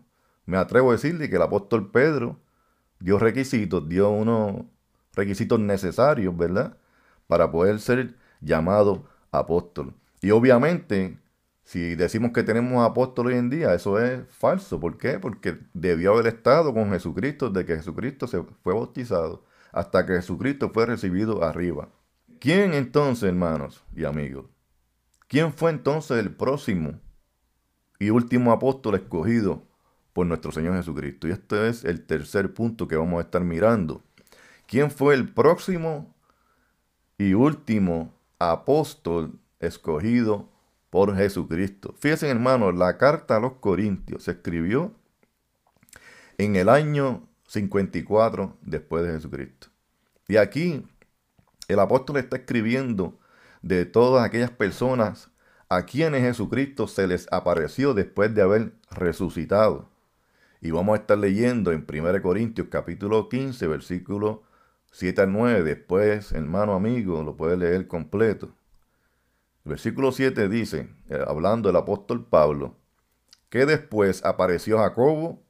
me 0.46 0.58
atrevo 0.58 0.89
a 0.89 0.94
decirle 0.94 1.30
que 1.30 1.36
el 1.36 1.42
apóstol 1.44 1.92
Pedro 1.92 2.39
dio 3.00 3.20
requisitos, 3.20 3.88
dio 3.88 4.10
unos 4.10 4.65
requisitos 5.15 5.60
necesarios, 5.60 6.36
¿verdad? 6.36 6.77
para 7.27 7.51
poder 7.51 7.80
ser 7.80 8.15
llamado 8.42 9.06
apóstol. 9.32 9.94
Y 10.24 10.32
obviamente, 10.32 11.20
si 11.65 11.96
decimos 11.96 12.32
que 12.32 12.44
tenemos 12.44 12.89
apóstol 12.89 13.27
hoy 13.27 13.34
en 13.34 13.50
día, 13.50 13.74
eso 13.74 14.00
es 14.00 14.25
falso. 14.30 14.80
¿Por 14.80 14.98
qué? 14.98 15.20
Porque 15.20 15.60
debió 15.74 16.13
haber 16.13 16.27
estado 16.27 16.74
con 16.74 16.92
Jesucristo 16.92 17.50
desde 17.50 17.65
que 17.65 17.75
Jesucristo 17.75 18.25
se 18.27 18.42
fue 18.63 18.74
bautizado 18.74 19.44
hasta 19.74 20.06
que 20.06 20.13
Jesucristo 20.13 20.70
fue 20.74 20.86
recibido 20.86 21.44
arriba. 21.44 21.89
¿Quién 22.39 22.74
entonces, 22.74 23.24
hermanos 23.24 23.84
y 23.94 24.06
amigos? 24.06 24.46
¿Quién 25.27 25.51
fue 25.51 25.72
entonces 25.72 26.18
el 26.20 26.34
próximo 26.34 27.01
y 28.00 28.10
último 28.10 28.53
apóstol 28.53 28.96
escogido 28.96 29.68
por 30.13 30.25
nuestro 30.25 30.53
Señor 30.53 30.77
Jesucristo? 30.77 31.27
Y 31.27 31.32
este 31.32 31.68
es 31.68 31.84
el 31.84 32.06
tercer 32.06 32.53
punto 32.53 32.88
que 32.88 32.96
vamos 32.96 33.18
a 33.20 33.25
estar 33.25 33.44
mirando. 33.44 34.01
¿Quién 34.68 34.89
fue 34.89 35.15
el 35.15 35.34
próximo 35.34 36.15
y 37.18 37.34
último 37.34 38.13
apóstol 38.39 39.43
escogido 39.65 40.50
por 40.89 41.15
Jesucristo? 41.15 41.96
Fíjense, 42.00 42.29
hermanos, 42.29 42.75
la 42.75 42.98
carta 42.98 43.38
a 43.38 43.39
los 43.39 43.53
Corintios 43.53 44.24
se 44.24 44.32
escribió 44.32 44.93
en 46.38 46.55
el 46.55 46.70
año 46.70 47.27
54 47.48 48.58
después 48.62 49.05
de 49.05 49.13
Jesucristo. 49.13 49.67
Y 50.27 50.38
aquí 50.38 50.86
el 51.67 51.79
apóstol 51.79 52.17
está 52.17 52.38
escribiendo 52.38 53.20
de 53.62 53.86
todas 53.86 54.25
aquellas 54.25 54.51
personas 54.51 55.32
a 55.70 55.86
quienes 55.86 56.22
Jesucristo 56.22 56.88
se 56.88 57.08
les 57.08 57.27
apareció 57.32 57.93
después 57.93 58.34
de 58.36 58.41
haber 58.41 58.74
resucitado. 58.91 59.89
Y 60.62 60.72
vamos 60.72 60.93
a 60.98 61.01
estar 61.01 61.17
leyendo 61.17 61.72
en 61.72 61.86
1 61.88 62.22
Corintios 62.22 62.67
capítulo 62.70 63.27
15, 63.27 63.67
versículo 63.67 64.43
7 64.91 65.22
al 65.22 65.32
9. 65.32 65.63
Después, 65.63 66.32
hermano 66.32 66.74
amigo, 66.74 67.24
lo 67.24 67.36
puede 67.36 67.58
leer 67.58 67.88
completo. 67.88 68.55
El 69.65 69.70
versículo 69.70 70.12
7 70.12 70.50
dice, 70.50 70.89
eh, 71.10 71.24
hablando 71.25 71.70
el 71.70 71.75
apóstol 71.77 72.25
Pablo, 72.25 72.75
que 73.50 73.65
después 73.65 74.25
apareció 74.25 74.79
Jacobo, 74.79 75.41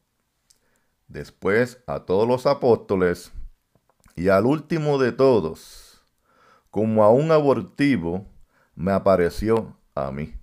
después 1.08 1.82
a 1.88 2.02
todos 2.02 2.28
los 2.28 2.46
apóstoles, 2.46 3.32
y 4.16 4.28
al 4.28 4.46
último 4.46 5.00
de 5.00 5.14
todos, 5.14 6.04
como 6.70 7.04
a 7.04 7.10
un 7.10 7.32
abortivo, 7.32 8.28
me 8.76 8.92
apareció 8.92 9.78
a 9.96 10.12
mí, 10.12 10.36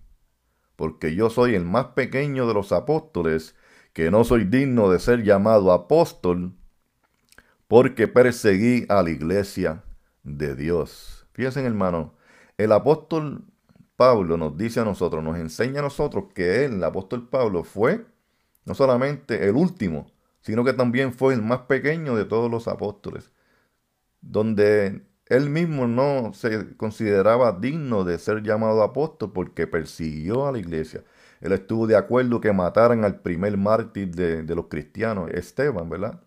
porque 0.74 1.14
yo 1.14 1.30
soy 1.30 1.54
el 1.54 1.64
más 1.64 1.86
pequeño 1.86 2.48
de 2.48 2.54
los 2.54 2.72
apóstoles, 2.72 3.54
que 3.92 4.10
no 4.10 4.24
soy 4.24 4.44
digno 4.44 4.90
de 4.90 4.98
ser 4.98 5.22
llamado 5.22 5.70
apóstol, 5.72 6.54
porque 7.68 8.08
perseguí 8.08 8.84
a 8.88 9.00
la 9.04 9.10
iglesia 9.10 9.84
de 10.24 10.56
Dios. 10.56 11.28
Fíjense, 11.34 11.64
hermano, 11.64 12.14
el 12.58 12.72
apóstol 12.72 13.44
Pablo 14.00 14.38
nos 14.38 14.56
dice 14.56 14.80
a 14.80 14.84
nosotros, 14.86 15.22
nos 15.22 15.36
enseña 15.36 15.80
a 15.80 15.82
nosotros 15.82 16.32
que 16.34 16.64
él, 16.64 16.76
el 16.76 16.84
apóstol 16.84 17.28
Pablo, 17.28 17.64
fue 17.64 18.06
no 18.64 18.74
solamente 18.74 19.46
el 19.46 19.54
último, 19.54 20.10
sino 20.40 20.64
que 20.64 20.72
también 20.72 21.12
fue 21.12 21.34
el 21.34 21.42
más 21.42 21.60
pequeño 21.68 22.16
de 22.16 22.24
todos 22.24 22.50
los 22.50 22.66
apóstoles, 22.66 23.30
donde 24.22 25.02
él 25.26 25.50
mismo 25.50 25.86
no 25.86 26.32
se 26.32 26.78
consideraba 26.78 27.52
digno 27.52 28.04
de 28.04 28.18
ser 28.18 28.42
llamado 28.42 28.82
apóstol 28.82 29.32
porque 29.34 29.66
persiguió 29.66 30.46
a 30.46 30.52
la 30.52 30.60
iglesia. 30.60 31.04
Él 31.42 31.52
estuvo 31.52 31.86
de 31.86 31.96
acuerdo 31.96 32.40
que 32.40 32.54
mataran 32.54 33.04
al 33.04 33.20
primer 33.20 33.58
mártir 33.58 34.14
de, 34.14 34.54
los 34.54 34.68
cristianos, 34.68 35.28
Esteban, 35.30 35.90
¿verdad? 35.90 36.22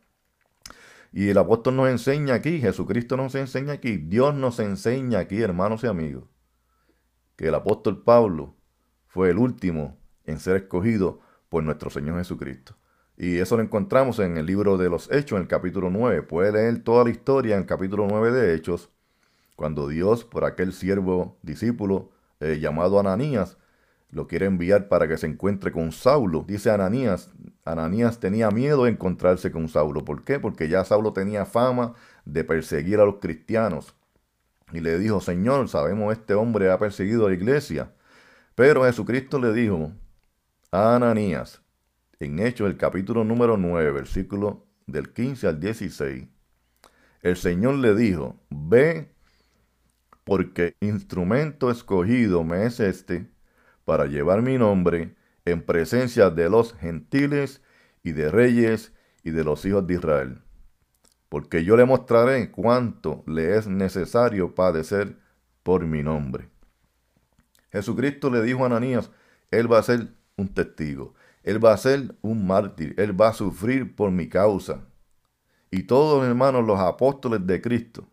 Y 1.12 1.30
el 1.30 1.40
apóstol 1.40 1.76
nos 1.78 1.90
enseña 1.90 2.36
aquí, 2.36 2.62
Jesucristo 2.62 3.18
nos 3.18 3.34
enseña 3.34 3.74
aquí, 3.74 3.98
Dios 3.98 4.36
nos 4.36 4.60
enseña 4.60 5.18
aquí, 5.18 5.42
hermanos 5.42 5.84
y 5.84 5.88
amigos, 5.88 6.26
el 7.48 7.56
apóstol 7.56 8.04
Pablo 8.04 8.56
fue 9.08 9.30
el 9.30 9.38
último 9.38 9.98
en 10.26 10.40
ser 10.40 10.56
escogido 10.56 11.20
por 11.50 11.64
nuestro 11.64 11.90
Señor 11.90 12.18
Jesucristo. 12.18 12.76
Y 13.16 13.38
eso 13.38 13.58
lo 13.58 13.64
encontramos 13.64 14.20
en 14.20 14.38
el 14.38 14.46
libro 14.46 14.78
de 14.78 14.90
los 14.90 15.12
Hechos, 15.12 15.38
en 15.38 15.44
el 15.44 15.48
capítulo 15.48 15.90
9. 15.90 16.24
Puede 16.24 16.52
leer 16.52 16.84
toda 16.84 17.04
la 17.04 17.12
historia 17.12 17.56
en 17.56 17.62
el 17.62 17.68
capítulo 17.68 18.08
9 18.10 18.32
de 18.32 18.56
Hechos, 18.56 18.90
cuando 19.56 19.88
Dios, 19.88 20.26
por 20.26 20.46
aquel 20.46 20.74
siervo 20.74 21.38
discípulo 21.44 22.12
eh, 22.40 22.58
llamado 22.60 23.00
Ananías, 23.00 23.58
lo 24.10 24.28
quiere 24.28 24.46
enviar 24.46 24.90
para 24.90 25.08
que 25.08 25.18
se 25.18 25.28
encuentre 25.28 25.72
con 25.72 25.92
Saulo. 25.92 26.44
Dice 26.48 26.72
Ananías, 26.72 27.32
Ananías 27.66 28.20
tenía 28.20 28.52
miedo 28.52 28.86
de 28.86 28.92
encontrarse 28.92 29.52
con 29.52 29.68
Saulo. 29.70 30.06
¿Por 30.06 30.24
qué? 30.24 30.40
Porque 30.40 30.70
ya 30.70 30.84
Saulo 30.86 31.14
tenía 31.14 31.46
fama 31.46 31.94
de 32.26 32.44
perseguir 32.44 33.00
a 33.00 33.06
los 33.06 33.16
cristianos. 33.16 33.96
Y 34.72 34.80
le 34.80 34.98
dijo, 34.98 35.22
Señor, 35.22 35.68
sabemos 35.70 36.14
este 36.14 36.34
hombre 36.34 36.72
ha 36.72 36.80
perseguido 36.80 37.26
a 37.26 37.30
la 37.30 37.36
iglesia. 37.36 37.94
Pero 38.56 38.84
Jesucristo 38.84 39.40
le 39.40 39.52
dijo 39.54 39.92
a 40.72 40.96
Ananías, 40.96 41.62
en 42.20 42.40
Hechos 42.40 42.68
el 42.68 42.78
capítulo 42.78 43.24
número 43.24 43.58
9, 43.58 43.92
versículo 43.92 44.66
del 44.88 45.12
15 45.12 45.48
al 45.48 45.60
16, 45.60 46.28
el 47.22 47.38
Señor 47.38 47.76
le 47.76 47.96
dijo, 47.96 48.40
ve 48.50 49.14
porque 50.24 50.76
instrumento 50.80 51.70
escogido 51.70 52.44
me 52.44 52.66
es 52.66 52.80
este 52.80 53.30
para 53.86 54.06
llevar 54.06 54.42
mi 54.42 54.58
nombre 54.58 55.16
en 55.46 55.62
presencia 55.62 56.30
de 56.30 56.50
los 56.50 56.74
gentiles 56.74 57.62
y 58.04 58.12
de 58.12 58.30
reyes 58.32 58.94
y 59.24 59.32
de 59.32 59.44
los 59.44 59.66
hijos 59.66 59.86
de 59.88 59.96
Israel. 59.96 60.42
Porque 61.34 61.64
yo 61.64 61.76
le 61.76 61.86
mostraré 61.86 62.52
cuánto 62.52 63.24
le 63.26 63.58
es 63.58 63.66
necesario 63.66 64.54
padecer 64.54 65.18
por 65.64 65.84
mi 65.84 66.04
nombre. 66.04 66.48
Jesucristo 67.72 68.30
le 68.30 68.44
dijo 68.44 68.62
a 68.62 68.68
Ananías, 68.68 69.10
Él 69.50 69.72
va 69.72 69.80
a 69.80 69.82
ser 69.82 70.10
un 70.38 70.54
testigo, 70.54 71.16
Él 71.42 71.58
va 71.66 71.74
a 71.74 71.78
ser 71.78 72.16
un 72.22 72.46
mártir, 72.46 72.94
Él 73.00 73.20
va 73.20 73.30
a 73.30 73.34
sufrir 73.34 73.96
por 73.96 74.12
mi 74.12 74.30
causa. 74.30 74.86
Y 75.72 75.88
todos, 75.88 76.24
hermanos, 76.24 76.68
los 76.68 76.80
apóstoles 76.80 77.48
de 77.48 77.64
Cristo, 77.64 78.08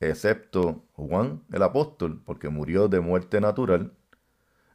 excepto 0.00 0.86
Juan 0.94 1.42
el 1.52 1.62
apóstol, 1.62 2.22
porque 2.24 2.48
murió 2.48 2.88
de 2.88 3.00
muerte 3.00 3.42
natural, 3.42 3.92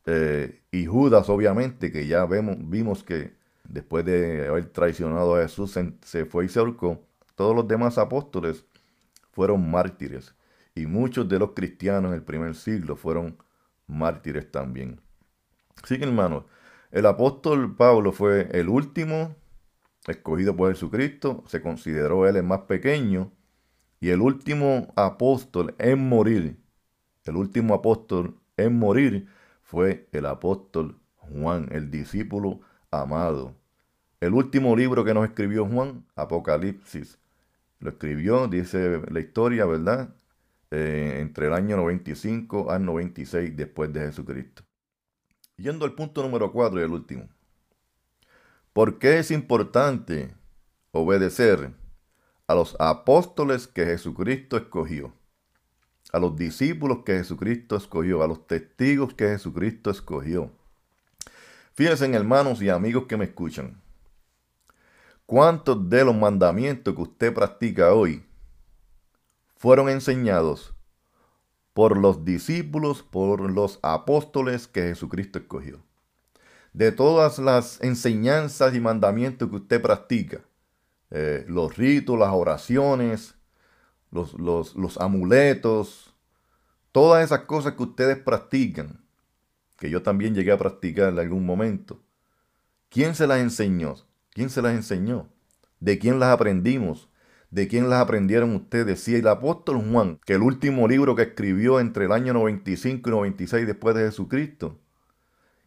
eh, 0.05 0.61
y 0.69 0.85
Judas, 0.85 1.27
obviamente, 1.27 1.91
que 1.91 2.05
ya 2.05 2.27
vimos 2.27 3.03
que 3.03 3.33
después 3.63 4.05
de 4.05 4.47
haber 4.47 4.67
traicionado 4.67 5.35
a 5.35 5.41
Jesús 5.41 5.75
se, 6.01 6.25
fue 6.25 6.45
y 6.45 6.49
se 6.49 6.59
ahorcó, 6.59 7.03
todos 7.35 7.55
los 7.55 7.67
demás 7.67 7.97
apóstoles 7.97 8.65
fueron 9.31 9.69
mártires, 9.69 10.35
y 10.75 10.85
muchos 10.85 11.27
de 11.29 11.39
los 11.39 11.51
cristianos 11.51 12.09
en 12.09 12.15
el 12.15 12.23
primer 12.23 12.55
siglo 12.55 12.95
fueron 12.95 13.37
mártires 13.87 14.51
también. 14.51 15.01
Así 15.83 15.97
que, 15.97 16.05
hermanos, 16.05 16.45
el 16.91 17.05
apóstol 17.05 17.75
Pablo 17.75 18.11
fue 18.11 18.49
el 18.51 18.69
último 18.69 19.35
escogido 20.07 20.55
por 20.55 20.71
Jesucristo, 20.71 21.43
se 21.47 21.61
consideró 21.61 22.27
él 22.27 22.35
el 22.35 22.43
más 22.43 22.61
pequeño, 22.61 23.31
y 23.99 24.09
el 24.09 24.21
último 24.21 24.93
apóstol 24.95 25.75
en 25.79 26.07
morir, 26.07 26.59
el 27.25 27.37
último 27.37 27.73
apóstol 27.73 28.37
en 28.57 28.77
morir 28.77 29.27
fue 29.61 30.09
el 30.11 30.25
apóstol 30.25 30.99
Juan, 31.15 31.69
el 31.71 31.89
discípulo 31.89 32.59
amado. 32.91 33.55
El 34.19 34.33
último 34.33 34.75
libro 34.75 35.03
que 35.03 35.13
nos 35.13 35.25
escribió 35.25 35.65
Juan, 35.65 36.05
Apocalipsis, 36.15 37.17
lo 37.83 37.91
escribió, 37.91 38.47
dice 38.47 39.01
la 39.09 39.19
historia, 39.19 39.65
¿verdad? 39.65 40.15
Eh, 40.71 41.17
entre 41.19 41.47
el 41.47 41.53
año 41.53 41.77
95 41.77 42.71
al 42.71 42.85
96 42.85 43.55
después 43.55 43.93
de 43.93 44.01
Jesucristo. 44.01 44.63
Yendo 45.57 45.85
al 45.85 45.93
punto 45.93 46.23
número 46.23 46.51
4 46.51 46.79
y 46.79 46.83
el 46.83 46.91
último. 46.91 47.29
¿Por 48.73 48.97
qué 48.97 49.19
es 49.19 49.29
importante 49.29 50.33
obedecer 50.91 51.73
a 52.47 52.55
los 52.55 52.75
apóstoles 52.79 53.67
que 53.67 53.85
Jesucristo 53.85 54.57
escogió, 54.57 55.13
a 56.11 56.19
los 56.19 56.35
discípulos 56.35 56.99
que 57.05 57.13
Jesucristo 57.13 57.75
escogió, 57.75 58.21
a 58.21 58.27
los 58.27 58.45
testigos 58.47 59.13
que 59.13 59.27
Jesucristo 59.29 59.89
escogió. 59.89 60.51
Fíjense, 61.73 62.05
hermanos 62.13 62.61
y 62.61 62.69
amigos 62.69 63.05
que 63.07 63.17
me 63.17 63.25
escuchan, 63.25 63.81
¿cuántos 65.33 65.89
de 65.89 66.05
los 66.05 66.15
mandamientos 66.15 66.93
que 66.93 67.01
usted 67.01 67.33
practica 67.33 67.91
hoy 67.91 68.23
fueron 69.55 69.89
enseñados 69.89 70.75
por 71.73 71.97
los 71.97 72.23
discípulos, 72.23 73.01
por 73.01 73.49
los 73.49 73.79
apóstoles 73.81 74.67
que 74.67 74.83
Jesucristo 74.83 75.39
escogió? 75.39 75.81
De 76.71 76.91
todas 76.91 77.39
las 77.39 77.81
enseñanzas 77.81 78.75
y 78.75 78.79
mandamientos 78.79 79.49
que 79.49 79.55
usted 79.55 79.81
practica, 79.81 80.41
eh, 81.09 81.43
los 81.47 81.77
ritos, 81.77 82.19
las 82.19 82.31
oraciones, 82.31 83.33
los, 84.11 84.35
los, 84.35 85.01
amuletos, 85.01 86.13
todas 86.91 87.25
esas 87.25 87.39
cosas 87.45 87.73
que 87.73 87.81
ustedes 87.81 88.19
practican, 88.19 89.03
que 89.79 89.89
yo 89.89 90.03
también 90.03 90.35
llegué 90.35 90.51
a 90.51 90.59
practicar 90.59 91.09
en 91.09 91.17
algún 91.17 91.43
momento. 91.43 91.99
¿Quién 92.91 93.15
se 93.15 93.25
las 93.25 93.39
enseñó? 93.39 93.95
¿Quién 94.33 94.49
se 94.49 94.61
las 94.61 94.73
enseñó? 94.73 95.29
¿De 95.79 95.99
quién 95.99 96.19
las 96.19 96.29
aprendimos? 96.29 97.09
¿De 97.51 97.67
quién 97.67 97.89
las 97.89 98.01
aprendieron 98.01 98.55
ustedes? 98.55 98.99
Si 99.01 99.15
el 99.15 99.27
apóstol 99.27 99.83
Juan, 99.91 100.19
que 100.25 100.33
el 100.33 100.41
último 100.41 100.87
libro 100.87 101.15
que 101.15 101.21
escribió 101.21 101.79
entre 101.79 102.05
el 102.05 102.11
año 102.11 102.33
95 102.33 103.09
y 103.09 103.11
96 103.11 103.67
después 103.67 103.95
de 103.95 104.05
Jesucristo, 104.05 104.79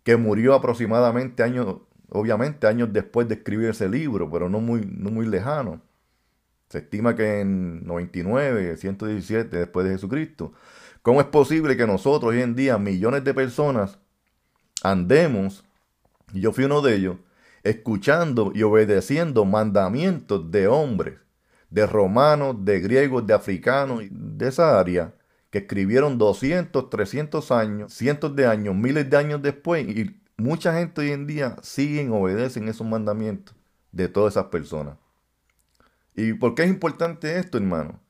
que 0.03 0.17
murió 0.17 0.55
aproximadamente 0.55 1.45
años, 1.45 1.77
obviamente 2.09 2.67
años 2.67 2.93
después 2.93 3.29
de 3.29 3.35
escribir 3.35 3.71
ese 3.71 3.89
libro, 3.89 4.29
pero 4.31 4.49
no 4.49 4.61
muy, 4.61 4.81
no 4.85 5.11
muy 5.11 5.27
lejano. 5.27 5.81
Se 6.69 6.79
estima 6.79 7.15
que 7.15 7.41
en 7.41 7.87
99, 7.87 8.77
117 8.77 9.57
después 9.57 9.87
de 9.87 9.93
Jesucristo. 9.93 10.53
¿Cómo 11.03 11.21
es 11.21 11.27
posible 11.29 11.77
que 11.77 11.87
nosotros 11.87 12.33
hoy 12.33 12.43
en 12.43 12.57
día, 12.57 12.79
millones 12.79 13.23
de 13.23 13.33
personas, 13.33 14.01
andemos, 14.83 15.65
y 16.33 16.41
yo 16.41 16.51
fui 16.51 16.65
uno 16.65 16.83
de 16.83 16.97
ellos, 16.97 17.17
escuchando 17.69 18.53
y 18.55 18.63
obedeciendo 18.63 19.45
mandamientos 19.45 20.51
de 20.51 20.69
hombres 20.69 21.19
de 21.71 21.87
romanos, 21.87 22.65
de 22.65 22.81
griegos, 22.81 23.27
de 23.27 23.35
africanos, 23.35 24.03
de 24.11 24.49
esa 24.49 24.79
área, 24.79 25.15
que 25.51 25.59
escribieron 25.59 26.19
200, 26.19 26.91
300 26.91 27.51
años, 27.51 27.93
cientos 27.93 28.35
de 28.37 28.47
años, 28.47 28.75
miles 28.75 29.09
de 29.09 29.17
años 29.17 29.43
después, 29.43 29.87
y 29.87 30.21
mucha 30.37 30.75
gente 30.75 31.01
hoy 31.01 31.13
en 31.13 31.27
día 31.27 31.57
siguen, 31.63 32.13
obedecen 32.13 32.69
esos 32.69 32.87
mandamientos 32.87 33.55
de 33.93 34.09
todas 34.09 34.35
esas 34.35 34.47
personas. 34.47 34.97
¿Y 36.15 36.33
por 36.35 36.55
qué 36.55 36.63
es 36.65 36.71
importante 36.71 37.39
esto, 37.39 37.59
hermano? 37.59 38.01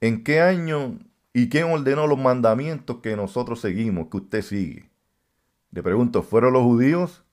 ¿En 0.00 0.22
qué 0.22 0.40
año 0.40 0.98
y 1.32 1.48
quién 1.48 1.64
ordenó 1.64 2.06
los 2.06 2.18
mandamientos 2.18 2.98
que 2.98 3.16
nosotros 3.16 3.60
seguimos, 3.60 4.08
que 4.10 4.18
usted 4.18 4.42
sigue? 4.42 4.90
Le 5.72 5.82
pregunto, 5.82 6.22
¿fueron 6.22 6.52
los 6.52 6.62
judíos? 6.62 7.24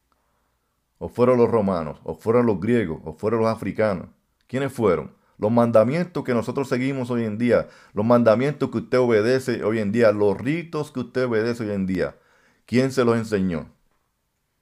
¿O 0.98 1.10
fueron 1.10 1.38
los 1.38 1.50
romanos? 1.50 2.00
¿O 2.04 2.16
fueron 2.16 2.46
los 2.46 2.60
griegos? 2.60 3.02
¿O 3.04 3.14
fueron 3.14 3.42
los 3.42 3.50
africanos? 3.50 4.08
¿Quiénes 4.48 4.72
fueron? 4.72 5.14
Los 5.38 5.52
mandamientos 5.52 6.24
que 6.24 6.34
nosotros 6.34 6.70
seguimos 6.70 7.10
hoy 7.12 7.26
en 7.26 7.38
día, 7.38 7.68
los 7.94 8.06
mandamientos 8.06 8.70
que 8.70 8.78
usted 8.78 9.00
obedece 9.00 9.64
hoy 9.64 9.80
en 9.80 9.92
día, 9.92 10.12
los 10.14 10.38
ritos 10.38 10.92
que 10.92 11.02
usted 11.02 11.26
obedece 11.26 11.64
hoy 11.64 11.72
en 11.72 11.86
día, 11.86 12.16
¿quién 12.66 12.92
se 12.92 13.04
los 13.04 13.18
enseñó? 13.18 13.70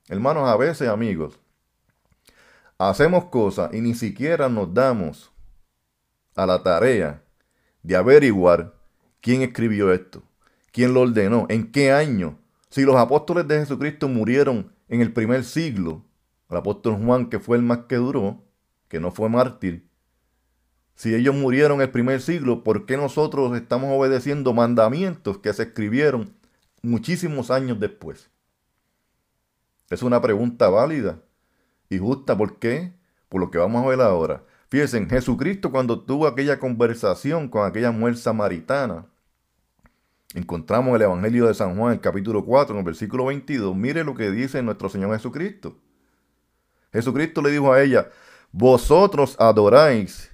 Hermanos, 0.08 0.50
a 0.50 0.58
veces, 0.58 0.90
amigos, 0.90 1.40
hacemos 2.80 3.26
cosas 3.26 3.72
y 3.74 3.82
ni 3.82 3.94
siquiera 3.94 4.50
nos 4.50 4.74
damos 4.74 5.32
a 6.36 6.48
la 6.48 6.64
tarea 6.64 7.24
de 7.84 7.96
averiguar 7.96 8.74
quién 9.22 9.44
escribió 9.44 9.94
esto, 9.94 10.24
quién 10.72 10.94
lo 10.94 11.02
ordenó, 11.02 11.46
en 11.50 11.72
qué 11.72 11.92
año. 11.92 12.40
Si 12.70 12.82
los 12.82 12.96
apóstoles 12.96 13.48
de 13.48 13.60
Jesucristo 13.60 14.08
murieron 14.08 14.74
en 14.88 15.02
el 15.02 15.14
primer 15.14 15.44
siglo, 15.44 16.04
el 16.54 16.60
apóstol 16.60 16.96
Juan, 17.04 17.30
que 17.30 17.40
fue 17.40 17.58
el 17.58 17.64
más 17.64 17.80
que 17.90 17.96
duró, 17.98 18.44
que 18.88 19.00
no 19.00 19.12
fue 19.12 19.30
mártir, 19.30 19.88
si 20.96 21.14
ellos 21.16 21.36
murieron 21.36 21.82
el 21.82 21.90
primer 21.90 22.22
siglo, 22.22 22.64
¿por 22.64 22.86
qué 22.86 22.98
nosotros 22.98 23.56
estamos 23.58 23.90
obedeciendo 23.98 24.54
mandamientos 24.54 25.40
que 25.40 25.52
se 25.54 25.64
escribieron 25.64 26.36
muchísimos 26.82 27.50
años 27.50 27.80
después? 27.80 28.30
Es 29.90 30.04
una 30.04 30.22
pregunta 30.22 30.70
válida 30.70 31.20
y 31.90 31.98
justa. 31.98 32.38
¿Por 32.38 32.60
qué? 32.60 32.94
Por 33.30 33.42
lo 33.42 33.52
que 33.52 33.58
vamos 33.58 33.84
a 33.84 33.90
ver 33.90 34.02
ahora. 34.02 34.44
Fíjense, 34.70 35.06
Jesucristo 35.08 35.72
cuando 35.72 36.02
tuvo 36.02 36.28
aquella 36.28 36.60
conversación 36.60 37.48
con 37.48 37.68
aquella 37.68 37.92
mujer 37.92 38.18
samaritana, 38.18 39.08
encontramos 40.34 40.96
el 40.96 41.04
Evangelio 41.04 41.48
de 41.48 41.54
San 41.54 41.76
Juan, 41.76 41.94
el 41.94 42.02
capítulo 42.02 42.46
4, 42.46 42.74
en 42.74 42.80
el 42.80 42.86
versículo 42.86 43.26
22. 43.26 43.76
Mire 43.76 44.04
lo 44.04 44.16
que 44.16 44.32
dice 44.32 44.62
nuestro 44.62 44.90
Señor 44.90 45.14
Jesucristo. 45.14 45.78
Jesucristo 46.94 47.42
le 47.42 47.52
dijo 47.52 47.74
a 47.74 47.82
ella, 47.82 48.10
vosotros 48.52 49.36
adoráis 49.40 50.32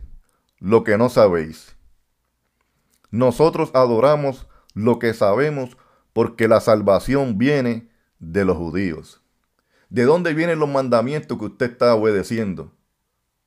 lo 0.59 0.83
que 0.83 0.97
no 0.97 1.09
sabéis. 1.09 1.75
Nosotros 3.09 3.71
adoramos 3.73 4.47
lo 4.73 4.99
que 4.99 5.13
sabemos 5.13 5.77
porque 6.13 6.47
la 6.47 6.59
salvación 6.59 7.37
viene 7.37 7.89
de 8.19 8.45
los 8.45 8.57
judíos. 8.57 9.21
¿De 9.89 10.03
dónde 10.03 10.33
vienen 10.33 10.59
los 10.59 10.69
mandamientos 10.69 11.39
que 11.39 11.45
usted 11.45 11.71
está 11.71 11.95
obedeciendo? 11.95 12.73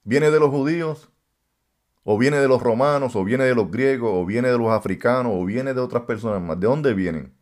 ¿Viene 0.02 0.30
de 0.30 0.40
los 0.40 0.50
judíos? 0.50 1.10
¿O 2.02 2.18
viene 2.18 2.38
de 2.38 2.48
los 2.48 2.60
romanos? 2.60 3.14
¿O 3.14 3.22
viene 3.22 3.44
de 3.44 3.54
los 3.54 3.70
griegos? 3.70 4.10
¿O 4.12 4.26
viene 4.26 4.48
de 4.48 4.58
los 4.58 4.72
africanos? 4.72 5.32
¿O 5.36 5.44
viene 5.44 5.74
de 5.74 5.80
otras 5.80 6.02
personas 6.02 6.42
más? 6.42 6.58
¿De 6.58 6.66
dónde 6.66 6.94
vienen? 6.94 7.32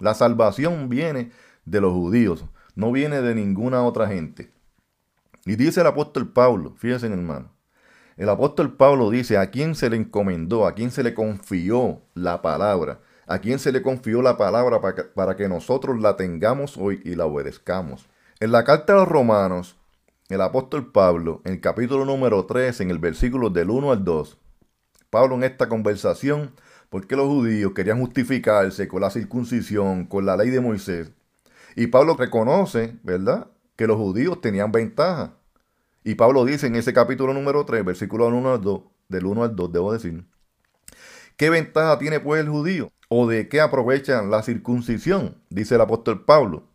La 0.00 0.14
salvación 0.14 0.88
viene 0.88 1.30
de 1.66 1.80
los 1.80 1.92
judíos, 1.92 2.46
no 2.74 2.90
viene 2.90 3.20
de 3.20 3.34
ninguna 3.34 3.84
otra 3.84 4.08
gente. 4.08 4.50
Y 5.44 5.56
dice 5.56 5.80
el 5.80 5.86
apóstol 5.86 6.32
Pablo, 6.32 6.74
fíjense 6.76 7.06
hermano, 7.06 7.50
el 8.20 8.28
apóstol 8.28 8.76
Pablo 8.76 9.08
dice, 9.08 9.38
¿a 9.38 9.50
quién 9.50 9.74
se 9.74 9.88
le 9.88 9.96
encomendó? 9.96 10.66
¿A 10.66 10.74
quién 10.74 10.90
se 10.90 11.02
le 11.02 11.14
confió 11.14 12.02
la 12.12 12.42
palabra? 12.42 13.00
¿A 13.26 13.38
quién 13.38 13.58
se 13.58 13.72
le 13.72 13.80
confió 13.80 14.20
la 14.20 14.36
palabra 14.36 14.80
para 15.14 15.36
que, 15.36 15.48
nosotros 15.48 15.98
la 16.00 16.16
tengamos 16.16 16.76
hoy 16.76 17.00
y 17.02 17.14
la 17.14 17.24
obedezcamos? 17.24 18.10
En 18.38 18.52
la 18.52 18.64
carta 18.64 18.92
a 18.92 18.96
los 18.96 19.08
romanos, 19.08 19.78
el 20.28 20.42
apóstol 20.42 20.92
Pablo, 20.92 21.40
en 21.44 21.54
el 21.54 21.60
capítulo 21.62 22.04
número 22.04 22.44
3, 22.44 22.82
en 22.82 22.90
el 22.90 22.98
versículo 22.98 23.48
del 23.48 23.70
1 23.70 23.90
al 23.90 24.04
2, 24.04 24.38
Pablo 25.08 25.36
en 25.36 25.44
esta 25.44 25.70
conversación, 25.70 26.52
porque 26.90 27.16
los 27.16 27.26
judíos 27.26 27.72
querían 27.72 28.00
justificarse 28.00 28.86
con 28.86 29.00
la 29.00 29.10
circuncisión, 29.10 30.04
con 30.04 30.26
la 30.26 30.36
ley 30.36 30.50
de 30.50 30.60
Moisés. 30.60 31.10
Y 31.74 31.86
Pablo 31.86 32.16
reconoce, 32.18 32.98
¿verdad?, 33.02 33.46
que 33.80 33.86
los 33.86 33.96
judíos 33.96 34.42
tenían 34.42 34.70
ventaja. 34.70 35.38
Y 36.04 36.14
Pablo 36.14 36.44
dice 36.44 36.66
en 36.66 36.76
ese 36.76 36.92
capítulo 36.92 37.32
número 37.32 37.64
3, 37.64 37.82
versículo 37.82 38.26
1 38.26 38.52
al 38.52 38.60
2, 38.60 38.82
del 39.08 39.24
1 39.24 39.42
al 39.42 39.56
2, 39.56 39.72
debo 39.72 39.90
decir, 39.90 40.22
¿qué 41.38 41.48
ventaja 41.48 41.98
tiene 41.98 42.20
pues 42.20 42.42
el 42.42 42.50
judío? 42.50 42.92
¿O 43.08 43.26
de 43.26 43.48
qué 43.48 43.58
aprovechan 43.58 44.30
la 44.30 44.42
circuncisión? 44.42 45.42
Dice 45.48 45.76
el 45.76 45.80
apóstol 45.80 46.26
Pablo. 46.26 46.68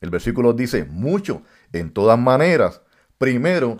El 0.00 0.10
versículo 0.10 0.52
dice, 0.52 0.84
mucho, 0.84 1.42
en 1.72 1.92
todas 1.92 2.20
maneras. 2.20 2.82
Primero, 3.18 3.78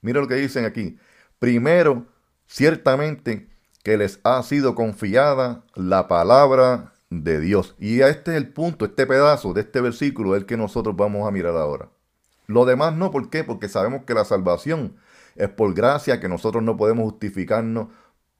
mira 0.00 0.20
lo 0.20 0.28
que 0.28 0.36
dicen 0.36 0.66
aquí, 0.66 0.96
primero, 1.40 2.06
ciertamente 2.46 3.48
que 3.82 3.96
les 3.96 4.20
ha 4.22 4.40
sido 4.44 4.76
confiada 4.76 5.64
la 5.74 6.06
palabra 6.06 6.93
de 7.22 7.40
Dios. 7.40 7.74
Y 7.78 8.00
este 8.00 8.32
es 8.32 8.36
el 8.36 8.48
punto, 8.48 8.84
este 8.84 9.06
pedazo 9.06 9.52
de 9.52 9.60
este 9.60 9.80
versículo, 9.80 10.34
el 10.34 10.46
que 10.46 10.56
nosotros 10.56 10.96
vamos 10.96 11.28
a 11.28 11.30
mirar 11.30 11.56
ahora. 11.56 11.88
Lo 12.46 12.64
demás 12.64 12.94
no, 12.94 13.10
¿por 13.10 13.30
qué? 13.30 13.44
Porque 13.44 13.68
sabemos 13.68 14.04
que 14.04 14.14
la 14.14 14.24
salvación 14.24 14.96
es 15.36 15.48
por 15.48 15.74
gracia, 15.74 16.20
que 16.20 16.28
nosotros 16.28 16.62
no 16.62 16.76
podemos 16.76 17.04
justificarnos 17.04 17.88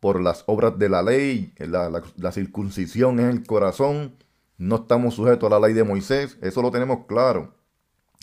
por 0.00 0.20
las 0.20 0.44
obras 0.46 0.78
de 0.78 0.88
la 0.88 1.02
ley, 1.02 1.54
la, 1.58 2.32
circuncisión 2.32 3.20
en 3.20 3.30
el 3.30 3.46
corazón, 3.46 4.16
no 4.58 4.76
estamos 4.76 5.14
sujetos 5.14 5.50
a 5.50 5.58
la 5.58 5.66
ley 5.66 5.74
de 5.74 5.84
Moisés, 5.84 6.36
eso 6.42 6.60
lo 6.60 6.70
tenemos 6.70 7.06
claro. 7.06 7.54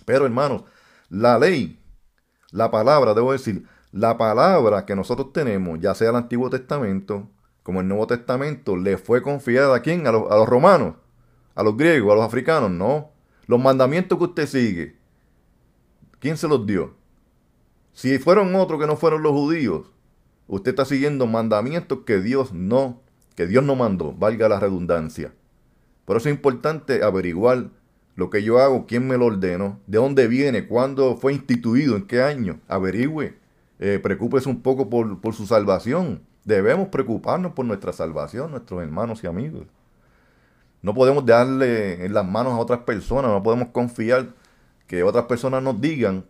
Pero 0.05 0.25
hermanos, 0.25 0.63
la 1.09 1.39
ley, 1.39 1.83
la 2.51 2.69
palabra, 2.69 3.13
debo 3.13 3.31
decir, 3.31 3.65
la 3.91 4.17
palabra 4.17 4.85
que 4.85 4.95
nosotros 4.95 5.33
tenemos, 5.33 5.79
ya 5.79 5.95
sea 5.95 6.11
el 6.11 6.15
Antiguo 6.15 6.49
Testamento 6.49 7.29
como 7.63 7.81
el 7.81 7.87
Nuevo 7.87 8.07
Testamento, 8.07 8.75
le 8.75 8.97
fue 8.97 9.21
confiada 9.21 9.75
a 9.75 9.81
quién? 9.81 10.07
A 10.07 10.11
los, 10.11 10.47
romanos, 10.47 10.95
a 11.55 11.63
los 11.63 11.77
griegos, 11.77 12.13
a 12.13 12.15
los 12.15 12.25
africanos, 12.25 12.71
no. 12.71 13.11
Los 13.47 13.59
mandamientos 13.59 14.17
que 14.17 14.23
usted 14.23 14.47
sigue, 14.47 14.95
¿Quién 16.21 16.37
se 16.37 16.47
los 16.47 16.67
dio? 16.67 16.93
Si 17.93 18.19
fueron 18.19 18.53
otros 18.53 18.79
que 18.79 18.85
no 18.85 18.95
fueron 18.95 19.23
los 19.23 19.31
judíos, 19.31 19.87
usted 20.47 20.69
está 20.69 20.85
siguiendo 20.85 21.25
mandamientos 21.25 22.01
que 22.05 22.21
Dios 22.21 22.53
no, 22.53 23.01
que 23.35 23.47
Dios 23.47 23.63
no 23.63 23.75
mandó, 23.75 24.13
valga 24.13 24.47
la 24.47 24.59
redundancia. 24.59 25.33
Por 26.05 26.17
eso 26.17 26.29
es 26.29 26.35
importante 26.35 27.03
averiguar 27.03 27.71
lo 28.15 28.29
que 28.29 28.43
yo 28.43 28.59
hago, 28.59 28.85
quién 28.85 29.07
me 29.07 29.17
lo 29.17 29.25
ordenó, 29.25 29.79
de 29.87 29.97
dónde 29.97 30.27
viene, 30.27 30.67
cuándo 30.67 31.17
fue 31.17 31.33
instituido, 31.33 31.95
en 31.95 32.05
qué 32.05 32.21
año. 32.21 32.59
Averigüe, 32.67 33.33
eh, 33.79 33.99
preocúpese 34.01 34.47
un 34.47 34.61
poco 34.61 34.91
por 34.91 35.33
su 35.33 35.47
salvación. 35.47 36.21
Debemos 36.43 36.87
preocuparnos 36.89 37.53
por 37.53 37.65
nuestra 37.65 37.93
salvación, 37.93 38.51
nuestros 38.51 38.81
hermanos 38.81 39.23
y 39.23 39.27
amigos. 39.27 39.67
No 40.81 40.93
podemos 40.93 41.25
darle 41.25 42.03
en 42.05 42.13
las 42.13 42.25
manos 42.25 42.53
a 42.53 42.57
otras 42.57 42.79
personas, 42.79 43.31
no 43.31 43.43
podemos 43.43 43.69
confiar 43.69 44.29
que 44.87 45.03
otras 45.03 45.25
personas 45.25 45.61
nos 45.61 45.79
digan 45.79 46.25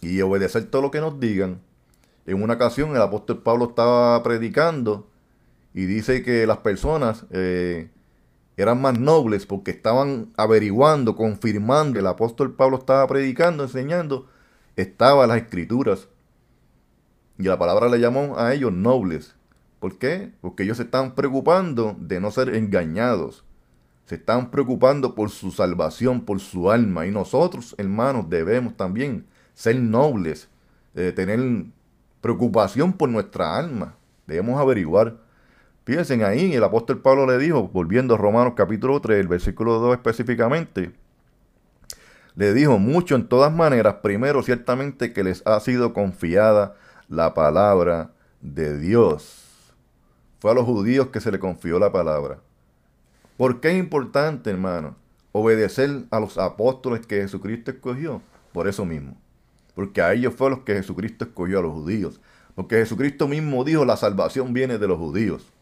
y 0.00 0.20
obedecer 0.20 0.64
todo 0.64 0.82
lo 0.82 0.90
que 0.90 1.00
nos 1.00 1.20
digan. 1.20 1.60
En 2.26 2.42
una 2.42 2.54
ocasión 2.54 2.90
el 2.90 3.02
apóstol 3.02 3.42
Pablo 3.42 3.66
estaba 3.70 4.22
predicando 4.22 5.08
y 5.72 5.86
dice 5.86 6.22
que 6.22 6.46
las 6.46 6.58
personas 6.58 7.26
eh, 7.30 7.90
eran 8.56 8.80
más 8.82 8.98
nobles 8.98 9.46
porque 9.46 9.70
estaban 9.70 10.32
averiguando, 10.36 11.16
confirmando. 11.16 11.98
El 11.98 12.06
apóstol 12.06 12.54
Pablo 12.54 12.78
estaba 12.78 13.06
predicando, 13.06 13.62
enseñando, 13.62 14.28
estaba 14.76 15.26
las 15.26 15.38
escrituras. 15.38 16.08
Y 17.40 17.44
la 17.44 17.58
palabra 17.58 17.88
le 17.88 17.98
llamó 17.98 18.38
a 18.38 18.54
ellos 18.54 18.72
nobles. 18.72 19.34
¿Por 19.80 19.98
qué? 19.98 20.32
Porque 20.40 20.62
ellos 20.62 20.76
se 20.76 20.84
están 20.84 21.14
preocupando 21.14 21.96
de 21.98 22.20
no 22.20 22.30
ser 22.30 22.54
engañados 22.54 23.44
se 24.10 24.16
están 24.16 24.50
preocupando 24.50 25.14
por 25.14 25.30
su 25.30 25.52
salvación, 25.52 26.22
por 26.22 26.40
su 26.40 26.68
alma. 26.68 27.06
Y 27.06 27.12
nosotros, 27.12 27.76
hermanos, 27.78 28.28
debemos 28.28 28.76
también 28.76 29.24
ser 29.54 29.76
nobles, 29.76 30.48
eh, 30.96 31.12
tener 31.14 31.38
preocupación 32.20 32.92
por 32.92 33.08
nuestra 33.08 33.56
alma. 33.56 33.94
Debemos 34.26 34.60
averiguar. 34.60 35.18
Fíjense 35.84 36.24
ahí, 36.24 36.52
el 36.52 36.64
apóstol 36.64 37.00
Pablo 37.00 37.24
le 37.24 37.38
dijo, 37.38 37.68
volviendo 37.68 38.16
a 38.16 38.18
Romanos 38.18 38.54
capítulo 38.56 39.00
3, 39.00 39.20
el 39.20 39.28
versículo 39.28 39.78
2 39.78 39.98
específicamente, 39.98 40.90
le 42.34 42.52
dijo 42.52 42.80
mucho 42.80 43.14
en 43.14 43.28
todas 43.28 43.52
maneras, 43.52 43.98
primero 44.02 44.42
ciertamente 44.42 45.12
que 45.12 45.22
les 45.22 45.46
ha 45.46 45.60
sido 45.60 45.92
confiada 45.92 46.74
la 47.10 47.34
palabra 47.34 48.12
de 48.40 48.78
Dios. 48.78 49.74
Fue 50.38 50.52
a 50.52 50.54
los 50.54 50.64
judíos 50.64 51.08
que 51.08 51.20
se 51.20 51.30
le 51.30 51.38
confió 51.38 51.78
la 51.78 51.92
palabra. 51.92 52.38
¿Por 53.36 53.60
qué 53.60 53.72
es 53.72 53.78
importante, 53.78 54.50
hermano, 54.50 54.96
obedecer 55.32 56.04
a 56.10 56.20
los 56.20 56.38
apóstoles 56.38 57.04
que 57.06 57.20
Jesucristo 57.20 57.72
escogió? 57.72 58.22
Por 58.52 58.68
eso 58.68 58.86
mismo. 58.86 59.16
Porque 59.74 60.00
a 60.00 60.12
ellos 60.12 60.34
fue 60.34 60.50
los 60.50 60.60
que 60.60 60.74
Jesucristo 60.74 61.24
escogió 61.24 61.58
a 61.58 61.62
los 61.62 61.72
judíos. 61.72 62.20
Porque 62.54 62.76
Jesucristo 62.76 63.28
mismo 63.28 63.64
dijo, 63.64 63.84
la 63.84 63.96
salvación 63.96 64.52
viene 64.52 64.78
de 64.78 64.88
los 64.88 64.98
judíos. 64.98 65.52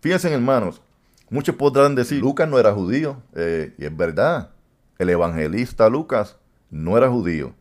Fíjense, 0.00 0.32
hermanos, 0.32 0.80
muchos 1.28 1.56
podrán 1.56 1.94
decir, 1.94 2.20
Lucas 2.20 2.48
no 2.48 2.58
era 2.58 2.72
judío. 2.72 3.20
Eh, 3.34 3.74
y 3.78 3.84
es 3.84 3.96
verdad, 3.96 4.50
el 4.98 5.10
evangelista 5.10 5.88
Lucas 5.88 6.36
no 6.70 6.96
era 6.96 7.08
judío. 7.08 7.52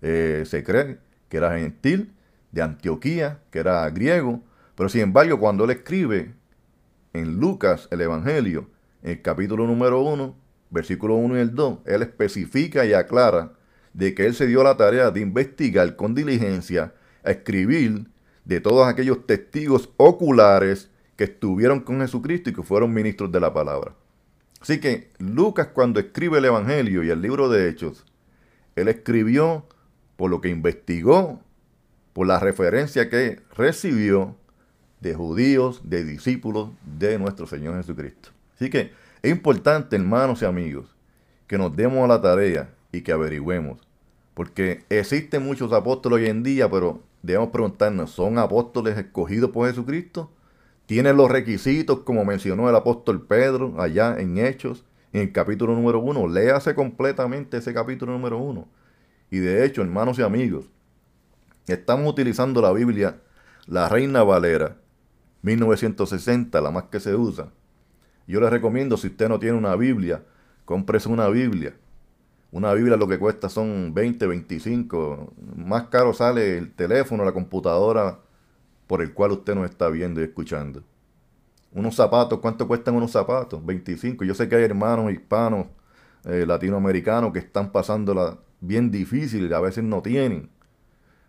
Eh, 0.00 0.44
se 0.46 0.62
cree 0.64 0.98
que 1.28 1.36
era 1.36 1.58
gentil 1.58 2.12
de 2.52 2.62
Antioquía, 2.62 3.40
que 3.50 3.58
era 3.58 3.88
griego, 3.90 4.42
pero 4.74 4.88
sin 4.88 5.02
embargo 5.02 5.38
cuando 5.38 5.64
él 5.64 5.70
escribe 5.70 6.34
en 7.12 7.38
Lucas 7.38 7.88
el 7.90 8.00
Evangelio, 8.00 8.70
en 9.02 9.10
el 9.12 9.22
capítulo 9.22 9.66
número 9.66 10.00
1, 10.02 10.36
versículo 10.70 11.16
1 11.16 11.36
y 11.36 11.40
el 11.40 11.54
2, 11.54 11.78
él 11.86 12.02
especifica 12.02 12.84
y 12.84 12.92
aclara 12.92 13.52
de 13.92 14.14
que 14.14 14.26
él 14.26 14.34
se 14.34 14.46
dio 14.46 14.62
la 14.62 14.76
tarea 14.76 15.10
de 15.10 15.20
investigar 15.20 15.96
con 15.96 16.14
diligencia, 16.14 16.94
a 17.24 17.30
escribir 17.30 18.06
de 18.44 18.60
todos 18.60 18.86
aquellos 18.86 19.26
testigos 19.26 19.90
oculares 19.96 20.90
que 21.16 21.24
estuvieron 21.24 21.80
con 21.80 22.00
Jesucristo 22.00 22.50
y 22.50 22.52
que 22.52 22.62
fueron 22.62 22.94
ministros 22.94 23.32
de 23.32 23.40
la 23.40 23.52
palabra. 23.52 23.94
Así 24.60 24.80
que 24.80 25.10
Lucas 25.18 25.68
cuando 25.68 26.00
escribe 26.00 26.38
el 26.38 26.44
Evangelio 26.44 27.02
y 27.02 27.10
el 27.10 27.20
libro 27.20 27.48
de 27.48 27.68
Hechos, 27.68 28.04
él 28.76 28.88
escribió 28.88 29.66
por 30.18 30.32
lo 30.32 30.40
que 30.40 30.48
investigó, 30.48 31.38
por 32.12 32.26
la 32.26 32.40
referencia 32.40 33.08
que 33.08 33.40
recibió 33.56 34.34
de 35.00 35.14
judíos, 35.14 35.80
de 35.84 36.04
discípulos 36.04 36.70
de 36.98 37.20
nuestro 37.20 37.46
Señor 37.46 37.76
Jesucristo. 37.76 38.30
Así 38.56 38.68
que 38.68 38.90
es 39.22 39.30
importante, 39.30 39.94
hermanos 39.94 40.42
y 40.42 40.44
amigos, 40.44 40.92
que 41.46 41.56
nos 41.56 41.76
demos 41.76 42.02
a 42.02 42.08
la 42.08 42.20
tarea 42.20 42.74
y 42.90 43.02
que 43.02 43.12
averigüemos. 43.12 43.78
Porque 44.34 44.82
existen 44.88 45.44
muchos 45.44 45.72
apóstoles 45.72 46.16
hoy 46.18 46.26
en 46.26 46.42
día, 46.42 46.68
pero 46.68 47.00
debemos 47.22 47.50
preguntarnos, 47.50 48.10
¿son 48.10 48.38
apóstoles 48.38 48.98
escogidos 48.98 49.52
por 49.52 49.68
Jesucristo? 49.68 50.32
¿Tienen 50.86 51.16
los 51.16 51.30
requisitos 51.30 52.00
como 52.00 52.24
mencionó 52.24 52.68
el 52.68 52.74
apóstol 52.74 53.24
Pedro 53.24 53.80
allá 53.80 54.16
en 54.18 54.38
Hechos, 54.38 54.84
en 55.12 55.20
el 55.20 55.32
capítulo 55.32 55.76
número 55.76 56.00
uno? 56.00 56.26
Léase 56.26 56.74
completamente 56.74 57.58
ese 57.58 57.72
capítulo 57.72 58.10
número 58.10 58.38
uno. 58.38 58.66
Y 59.30 59.38
de 59.38 59.64
hecho, 59.64 59.82
hermanos 59.82 60.18
y 60.18 60.22
amigos, 60.22 60.66
estamos 61.66 62.10
utilizando 62.10 62.62
la 62.62 62.72
Biblia, 62.72 63.20
la 63.66 63.88
Reina 63.88 64.22
Valera, 64.22 64.76
1960, 65.42 66.60
la 66.60 66.70
más 66.70 66.84
que 66.84 67.00
se 67.00 67.14
usa. 67.14 67.50
Yo 68.26 68.40
les 68.40 68.50
recomiendo, 68.50 68.96
si 68.96 69.08
usted 69.08 69.28
no 69.28 69.38
tiene 69.38 69.56
una 69.56 69.76
Biblia, 69.76 70.22
cómprese 70.64 71.08
una 71.08 71.28
Biblia. 71.28 71.74
Una 72.50 72.72
Biblia 72.72 72.96
lo 72.96 73.06
que 73.06 73.18
cuesta 73.18 73.48
son 73.48 73.92
20, 73.94 74.26
25. 74.26 75.32
Más 75.56 75.84
caro 75.88 76.14
sale 76.14 76.56
el 76.58 76.72
teléfono, 76.72 77.24
la 77.24 77.32
computadora 77.32 78.18
por 78.86 79.02
el 79.02 79.12
cual 79.12 79.32
usted 79.32 79.54
nos 79.54 79.70
está 79.70 79.88
viendo 79.88 80.20
y 80.20 80.24
escuchando. 80.24 80.82
Unos 81.72 81.94
zapatos, 81.94 82.38
¿cuánto 82.40 82.66
cuestan 82.66 82.94
unos 82.96 83.10
zapatos? 83.10 83.64
25. 83.64 84.24
Yo 84.24 84.34
sé 84.34 84.48
que 84.48 84.56
hay 84.56 84.64
hermanos 84.64 85.12
hispanos, 85.12 85.66
eh, 86.24 86.44
latinoamericanos 86.46 87.32
que 87.32 87.38
están 87.38 87.70
pasándola 87.70 88.38
bien 88.60 88.90
difícil 88.90 89.48
y 89.50 89.54
a 89.54 89.60
veces 89.60 89.84
no 89.84 90.02
tienen. 90.02 90.50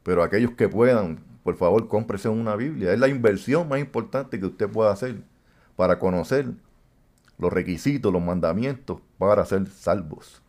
Pero 0.03 0.23
aquellos 0.23 0.51
que 0.51 0.69
puedan, 0.69 1.19
por 1.43 1.55
favor, 1.55 1.87
cómprese 1.87 2.29
una 2.29 2.55
Biblia. 2.55 2.93
Es 2.93 2.99
la 2.99 3.07
inversión 3.07 3.67
más 3.67 3.79
importante 3.79 4.39
que 4.39 4.45
usted 4.45 4.69
pueda 4.69 4.91
hacer 4.91 5.21
para 5.75 5.99
conocer 5.99 6.47
los 7.37 7.51
requisitos, 7.53 8.11
los 8.11 8.21
mandamientos 8.21 8.99
para 9.17 9.45
ser 9.45 9.67
salvos. 9.67 10.41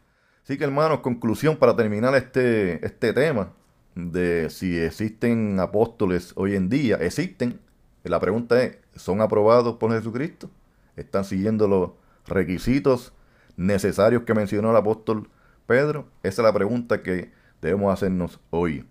Así 0.42 0.58
que 0.58 0.64
hermanos, 0.64 1.00
conclusión 1.00 1.56
para 1.56 1.76
terminar 1.76 2.14
este, 2.14 2.84
este 2.84 3.12
tema 3.12 3.52
de 3.94 4.50
si 4.50 4.76
existen 4.78 5.60
apóstoles 5.60 6.32
hoy 6.36 6.56
en 6.56 6.68
día. 6.68 6.96
Existen. 6.96 7.60
La 8.02 8.18
pregunta 8.18 8.62
es, 8.62 8.78
¿son 8.96 9.20
aprobados 9.20 9.76
por 9.76 9.92
Jesucristo? 9.92 10.50
¿Están 10.96 11.24
siguiendo 11.24 11.68
los 11.68 11.90
requisitos 12.26 13.12
necesarios 13.56 14.22
que 14.22 14.34
mencionó 14.34 14.70
el 14.70 14.76
apóstol 14.76 15.28
Pedro? 15.70 16.08
Esa 16.24 16.42
es 16.42 16.46
la 16.46 16.52
pregunta 16.52 17.00
que 17.00 17.30
debemos 17.62 17.92
hacernos 17.94 18.40
hoy. 18.50 18.84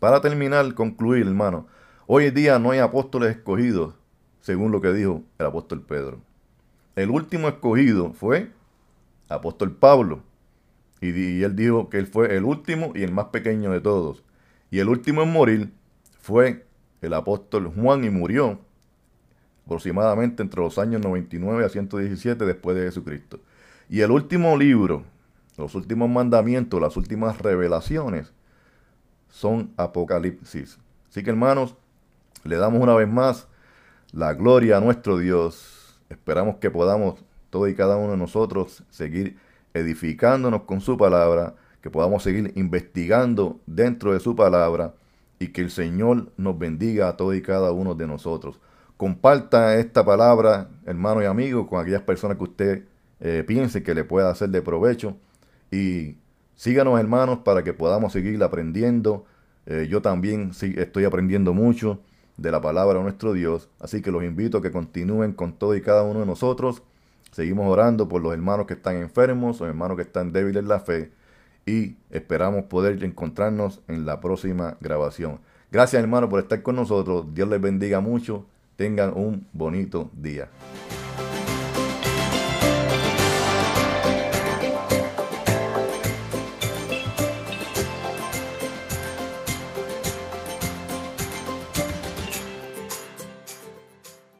Para 0.00 0.20
terminar, 0.20 0.74
concluir, 0.74 1.24
hermano, 1.24 1.68
hoy 2.08 2.24
en 2.24 2.34
día 2.34 2.58
no 2.58 2.72
hay 2.72 2.80
apóstoles 2.80 3.36
escogidos, 3.36 3.94
según 4.40 4.72
lo 4.72 4.80
que 4.80 4.92
dijo 4.92 5.22
el 5.38 5.46
apóstol 5.46 5.82
Pedro. 5.82 6.20
El 6.96 7.10
último 7.10 7.46
escogido 7.46 8.12
fue 8.12 8.50
apóstol 9.28 9.70
Pablo. 9.70 10.24
Y, 11.00 11.44
él 11.44 11.54
dijo 11.54 11.88
que 11.88 11.98
él 11.98 12.08
fue 12.08 12.36
el 12.36 12.42
último 12.42 12.90
y 12.96 13.04
el 13.04 13.12
más 13.12 13.26
pequeño 13.26 13.70
de 13.70 13.80
todos. 13.80 14.24
Y 14.72 14.80
el 14.80 14.88
último 14.88 15.22
en 15.22 15.32
morir 15.32 15.72
fue 16.20 16.66
el 17.02 17.14
apóstol 17.14 17.72
Juan 17.72 18.02
y 18.02 18.10
murió 18.10 18.58
aproximadamente 19.64 20.42
entre 20.42 20.60
los 20.60 20.76
años 20.76 21.00
99 21.02 21.64
a 21.64 21.68
117 21.68 22.44
después 22.44 22.76
de 22.76 22.82
Jesucristo. 22.82 23.38
Y 23.88 24.00
el 24.00 24.10
último 24.10 24.56
libro, 24.56 25.04
los 25.58 25.74
últimos 25.74 26.08
mandamientos, 26.08 26.80
las 26.80 26.96
últimas 26.96 27.38
revelaciones, 27.38 28.32
son 29.28 29.72
Apocalipsis. 29.76 30.78
Así 31.10 31.22
que 31.22 31.30
hermanos, 31.30 31.74
le 32.44 32.56
damos 32.56 32.80
una 32.80 32.94
vez 32.94 33.08
más 33.08 33.48
la 34.12 34.32
gloria 34.34 34.76
a 34.76 34.80
nuestro 34.80 35.18
Dios. 35.18 36.00
Esperamos 36.08 36.56
que 36.56 36.70
podamos, 36.70 37.22
todos 37.50 37.68
y 37.68 37.74
cada 37.74 37.96
uno 37.96 38.12
de 38.12 38.16
nosotros, 38.16 38.84
seguir 38.88 39.36
edificándonos 39.74 40.62
con 40.62 40.80
su 40.80 40.96
palabra, 40.96 41.56
que 41.82 41.90
podamos 41.90 42.22
seguir 42.22 42.52
investigando 42.54 43.60
dentro 43.66 44.12
de 44.12 44.20
su 44.20 44.36
palabra 44.36 44.94
y 45.40 45.48
que 45.48 45.60
el 45.60 45.70
Señor 45.70 46.32
nos 46.36 46.58
bendiga 46.58 47.08
a 47.08 47.16
todos 47.16 47.34
y 47.34 47.42
cada 47.42 47.72
uno 47.72 47.94
de 47.94 48.06
nosotros. 48.06 48.60
Comparta 48.96 49.76
esta 49.76 50.04
palabra, 50.04 50.68
hermano 50.86 51.22
y 51.22 51.26
amigo, 51.26 51.66
con 51.66 51.80
aquellas 51.80 52.02
personas 52.02 52.36
que 52.36 52.44
usted 52.44 52.84
eh, 53.20 53.44
piense 53.46 53.82
que 53.82 53.94
le 53.94 54.04
pueda 54.04 54.30
hacer 54.30 54.50
de 54.50 54.62
provecho 54.62 55.16
y 55.70 56.16
Síganos 56.58 56.98
hermanos 56.98 57.38
para 57.44 57.62
que 57.62 57.72
podamos 57.72 58.12
seguir 58.12 58.42
aprendiendo. 58.42 59.24
Eh, 59.66 59.86
yo 59.88 60.02
también 60.02 60.50
estoy 60.60 61.04
aprendiendo 61.04 61.54
mucho 61.54 62.00
de 62.36 62.50
la 62.50 62.60
palabra 62.60 62.98
de 62.98 63.04
nuestro 63.04 63.32
Dios. 63.32 63.68
Así 63.78 64.02
que 64.02 64.10
los 64.10 64.24
invito 64.24 64.58
a 64.58 64.62
que 64.62 64.72
continúen 64.72 65.34
con 65.34 65.52
todo 65.52 65.76
y 65.76 65.82
cada 65.82 66.02
uno 66.02 66.18
de 66.18 66.26
nosotros. 66.26 66.82
Seguimos 67.30 67.70
orando 67.70 68.08
por 68.08 68.22
los 68.22 68.32
hermanos 68.32 68.66
que 68.66 68.74
están 68.74 68.96
enfermos, 68.96 69.60
los 69.60 69.68
hermanos 69.68 69.96
que 69.96 70.02
están 70.02 70.32
débiles 70.32 70.60
en 70.60 70.68
la 70.68 70.80
fe. 70.80 71.12
Y 71.64 71.94
esperamos 72.10 72.64
poder 72.64 73.04
encontrarnos 73.04 73.80
en 73.86 74.04
la 74.04 74.20
próxima 74.20 74.76
grabación. 74.80 75.38
Gracias 75.70 76.02
hermanos 76.02 76.28
por 76.28 76.40
estar 76.40 76.60
con 76.62 76.74
nosotros. 76.74 77.26
Dios 77.34 77.48
les 77.48 77.60
bendiga 77.60 78.00
mucho. 78.00 78.46
Tengan 78.74 79.12
un 79.16 79.46
bonito 79.52 80.10
día. 80.12 80.48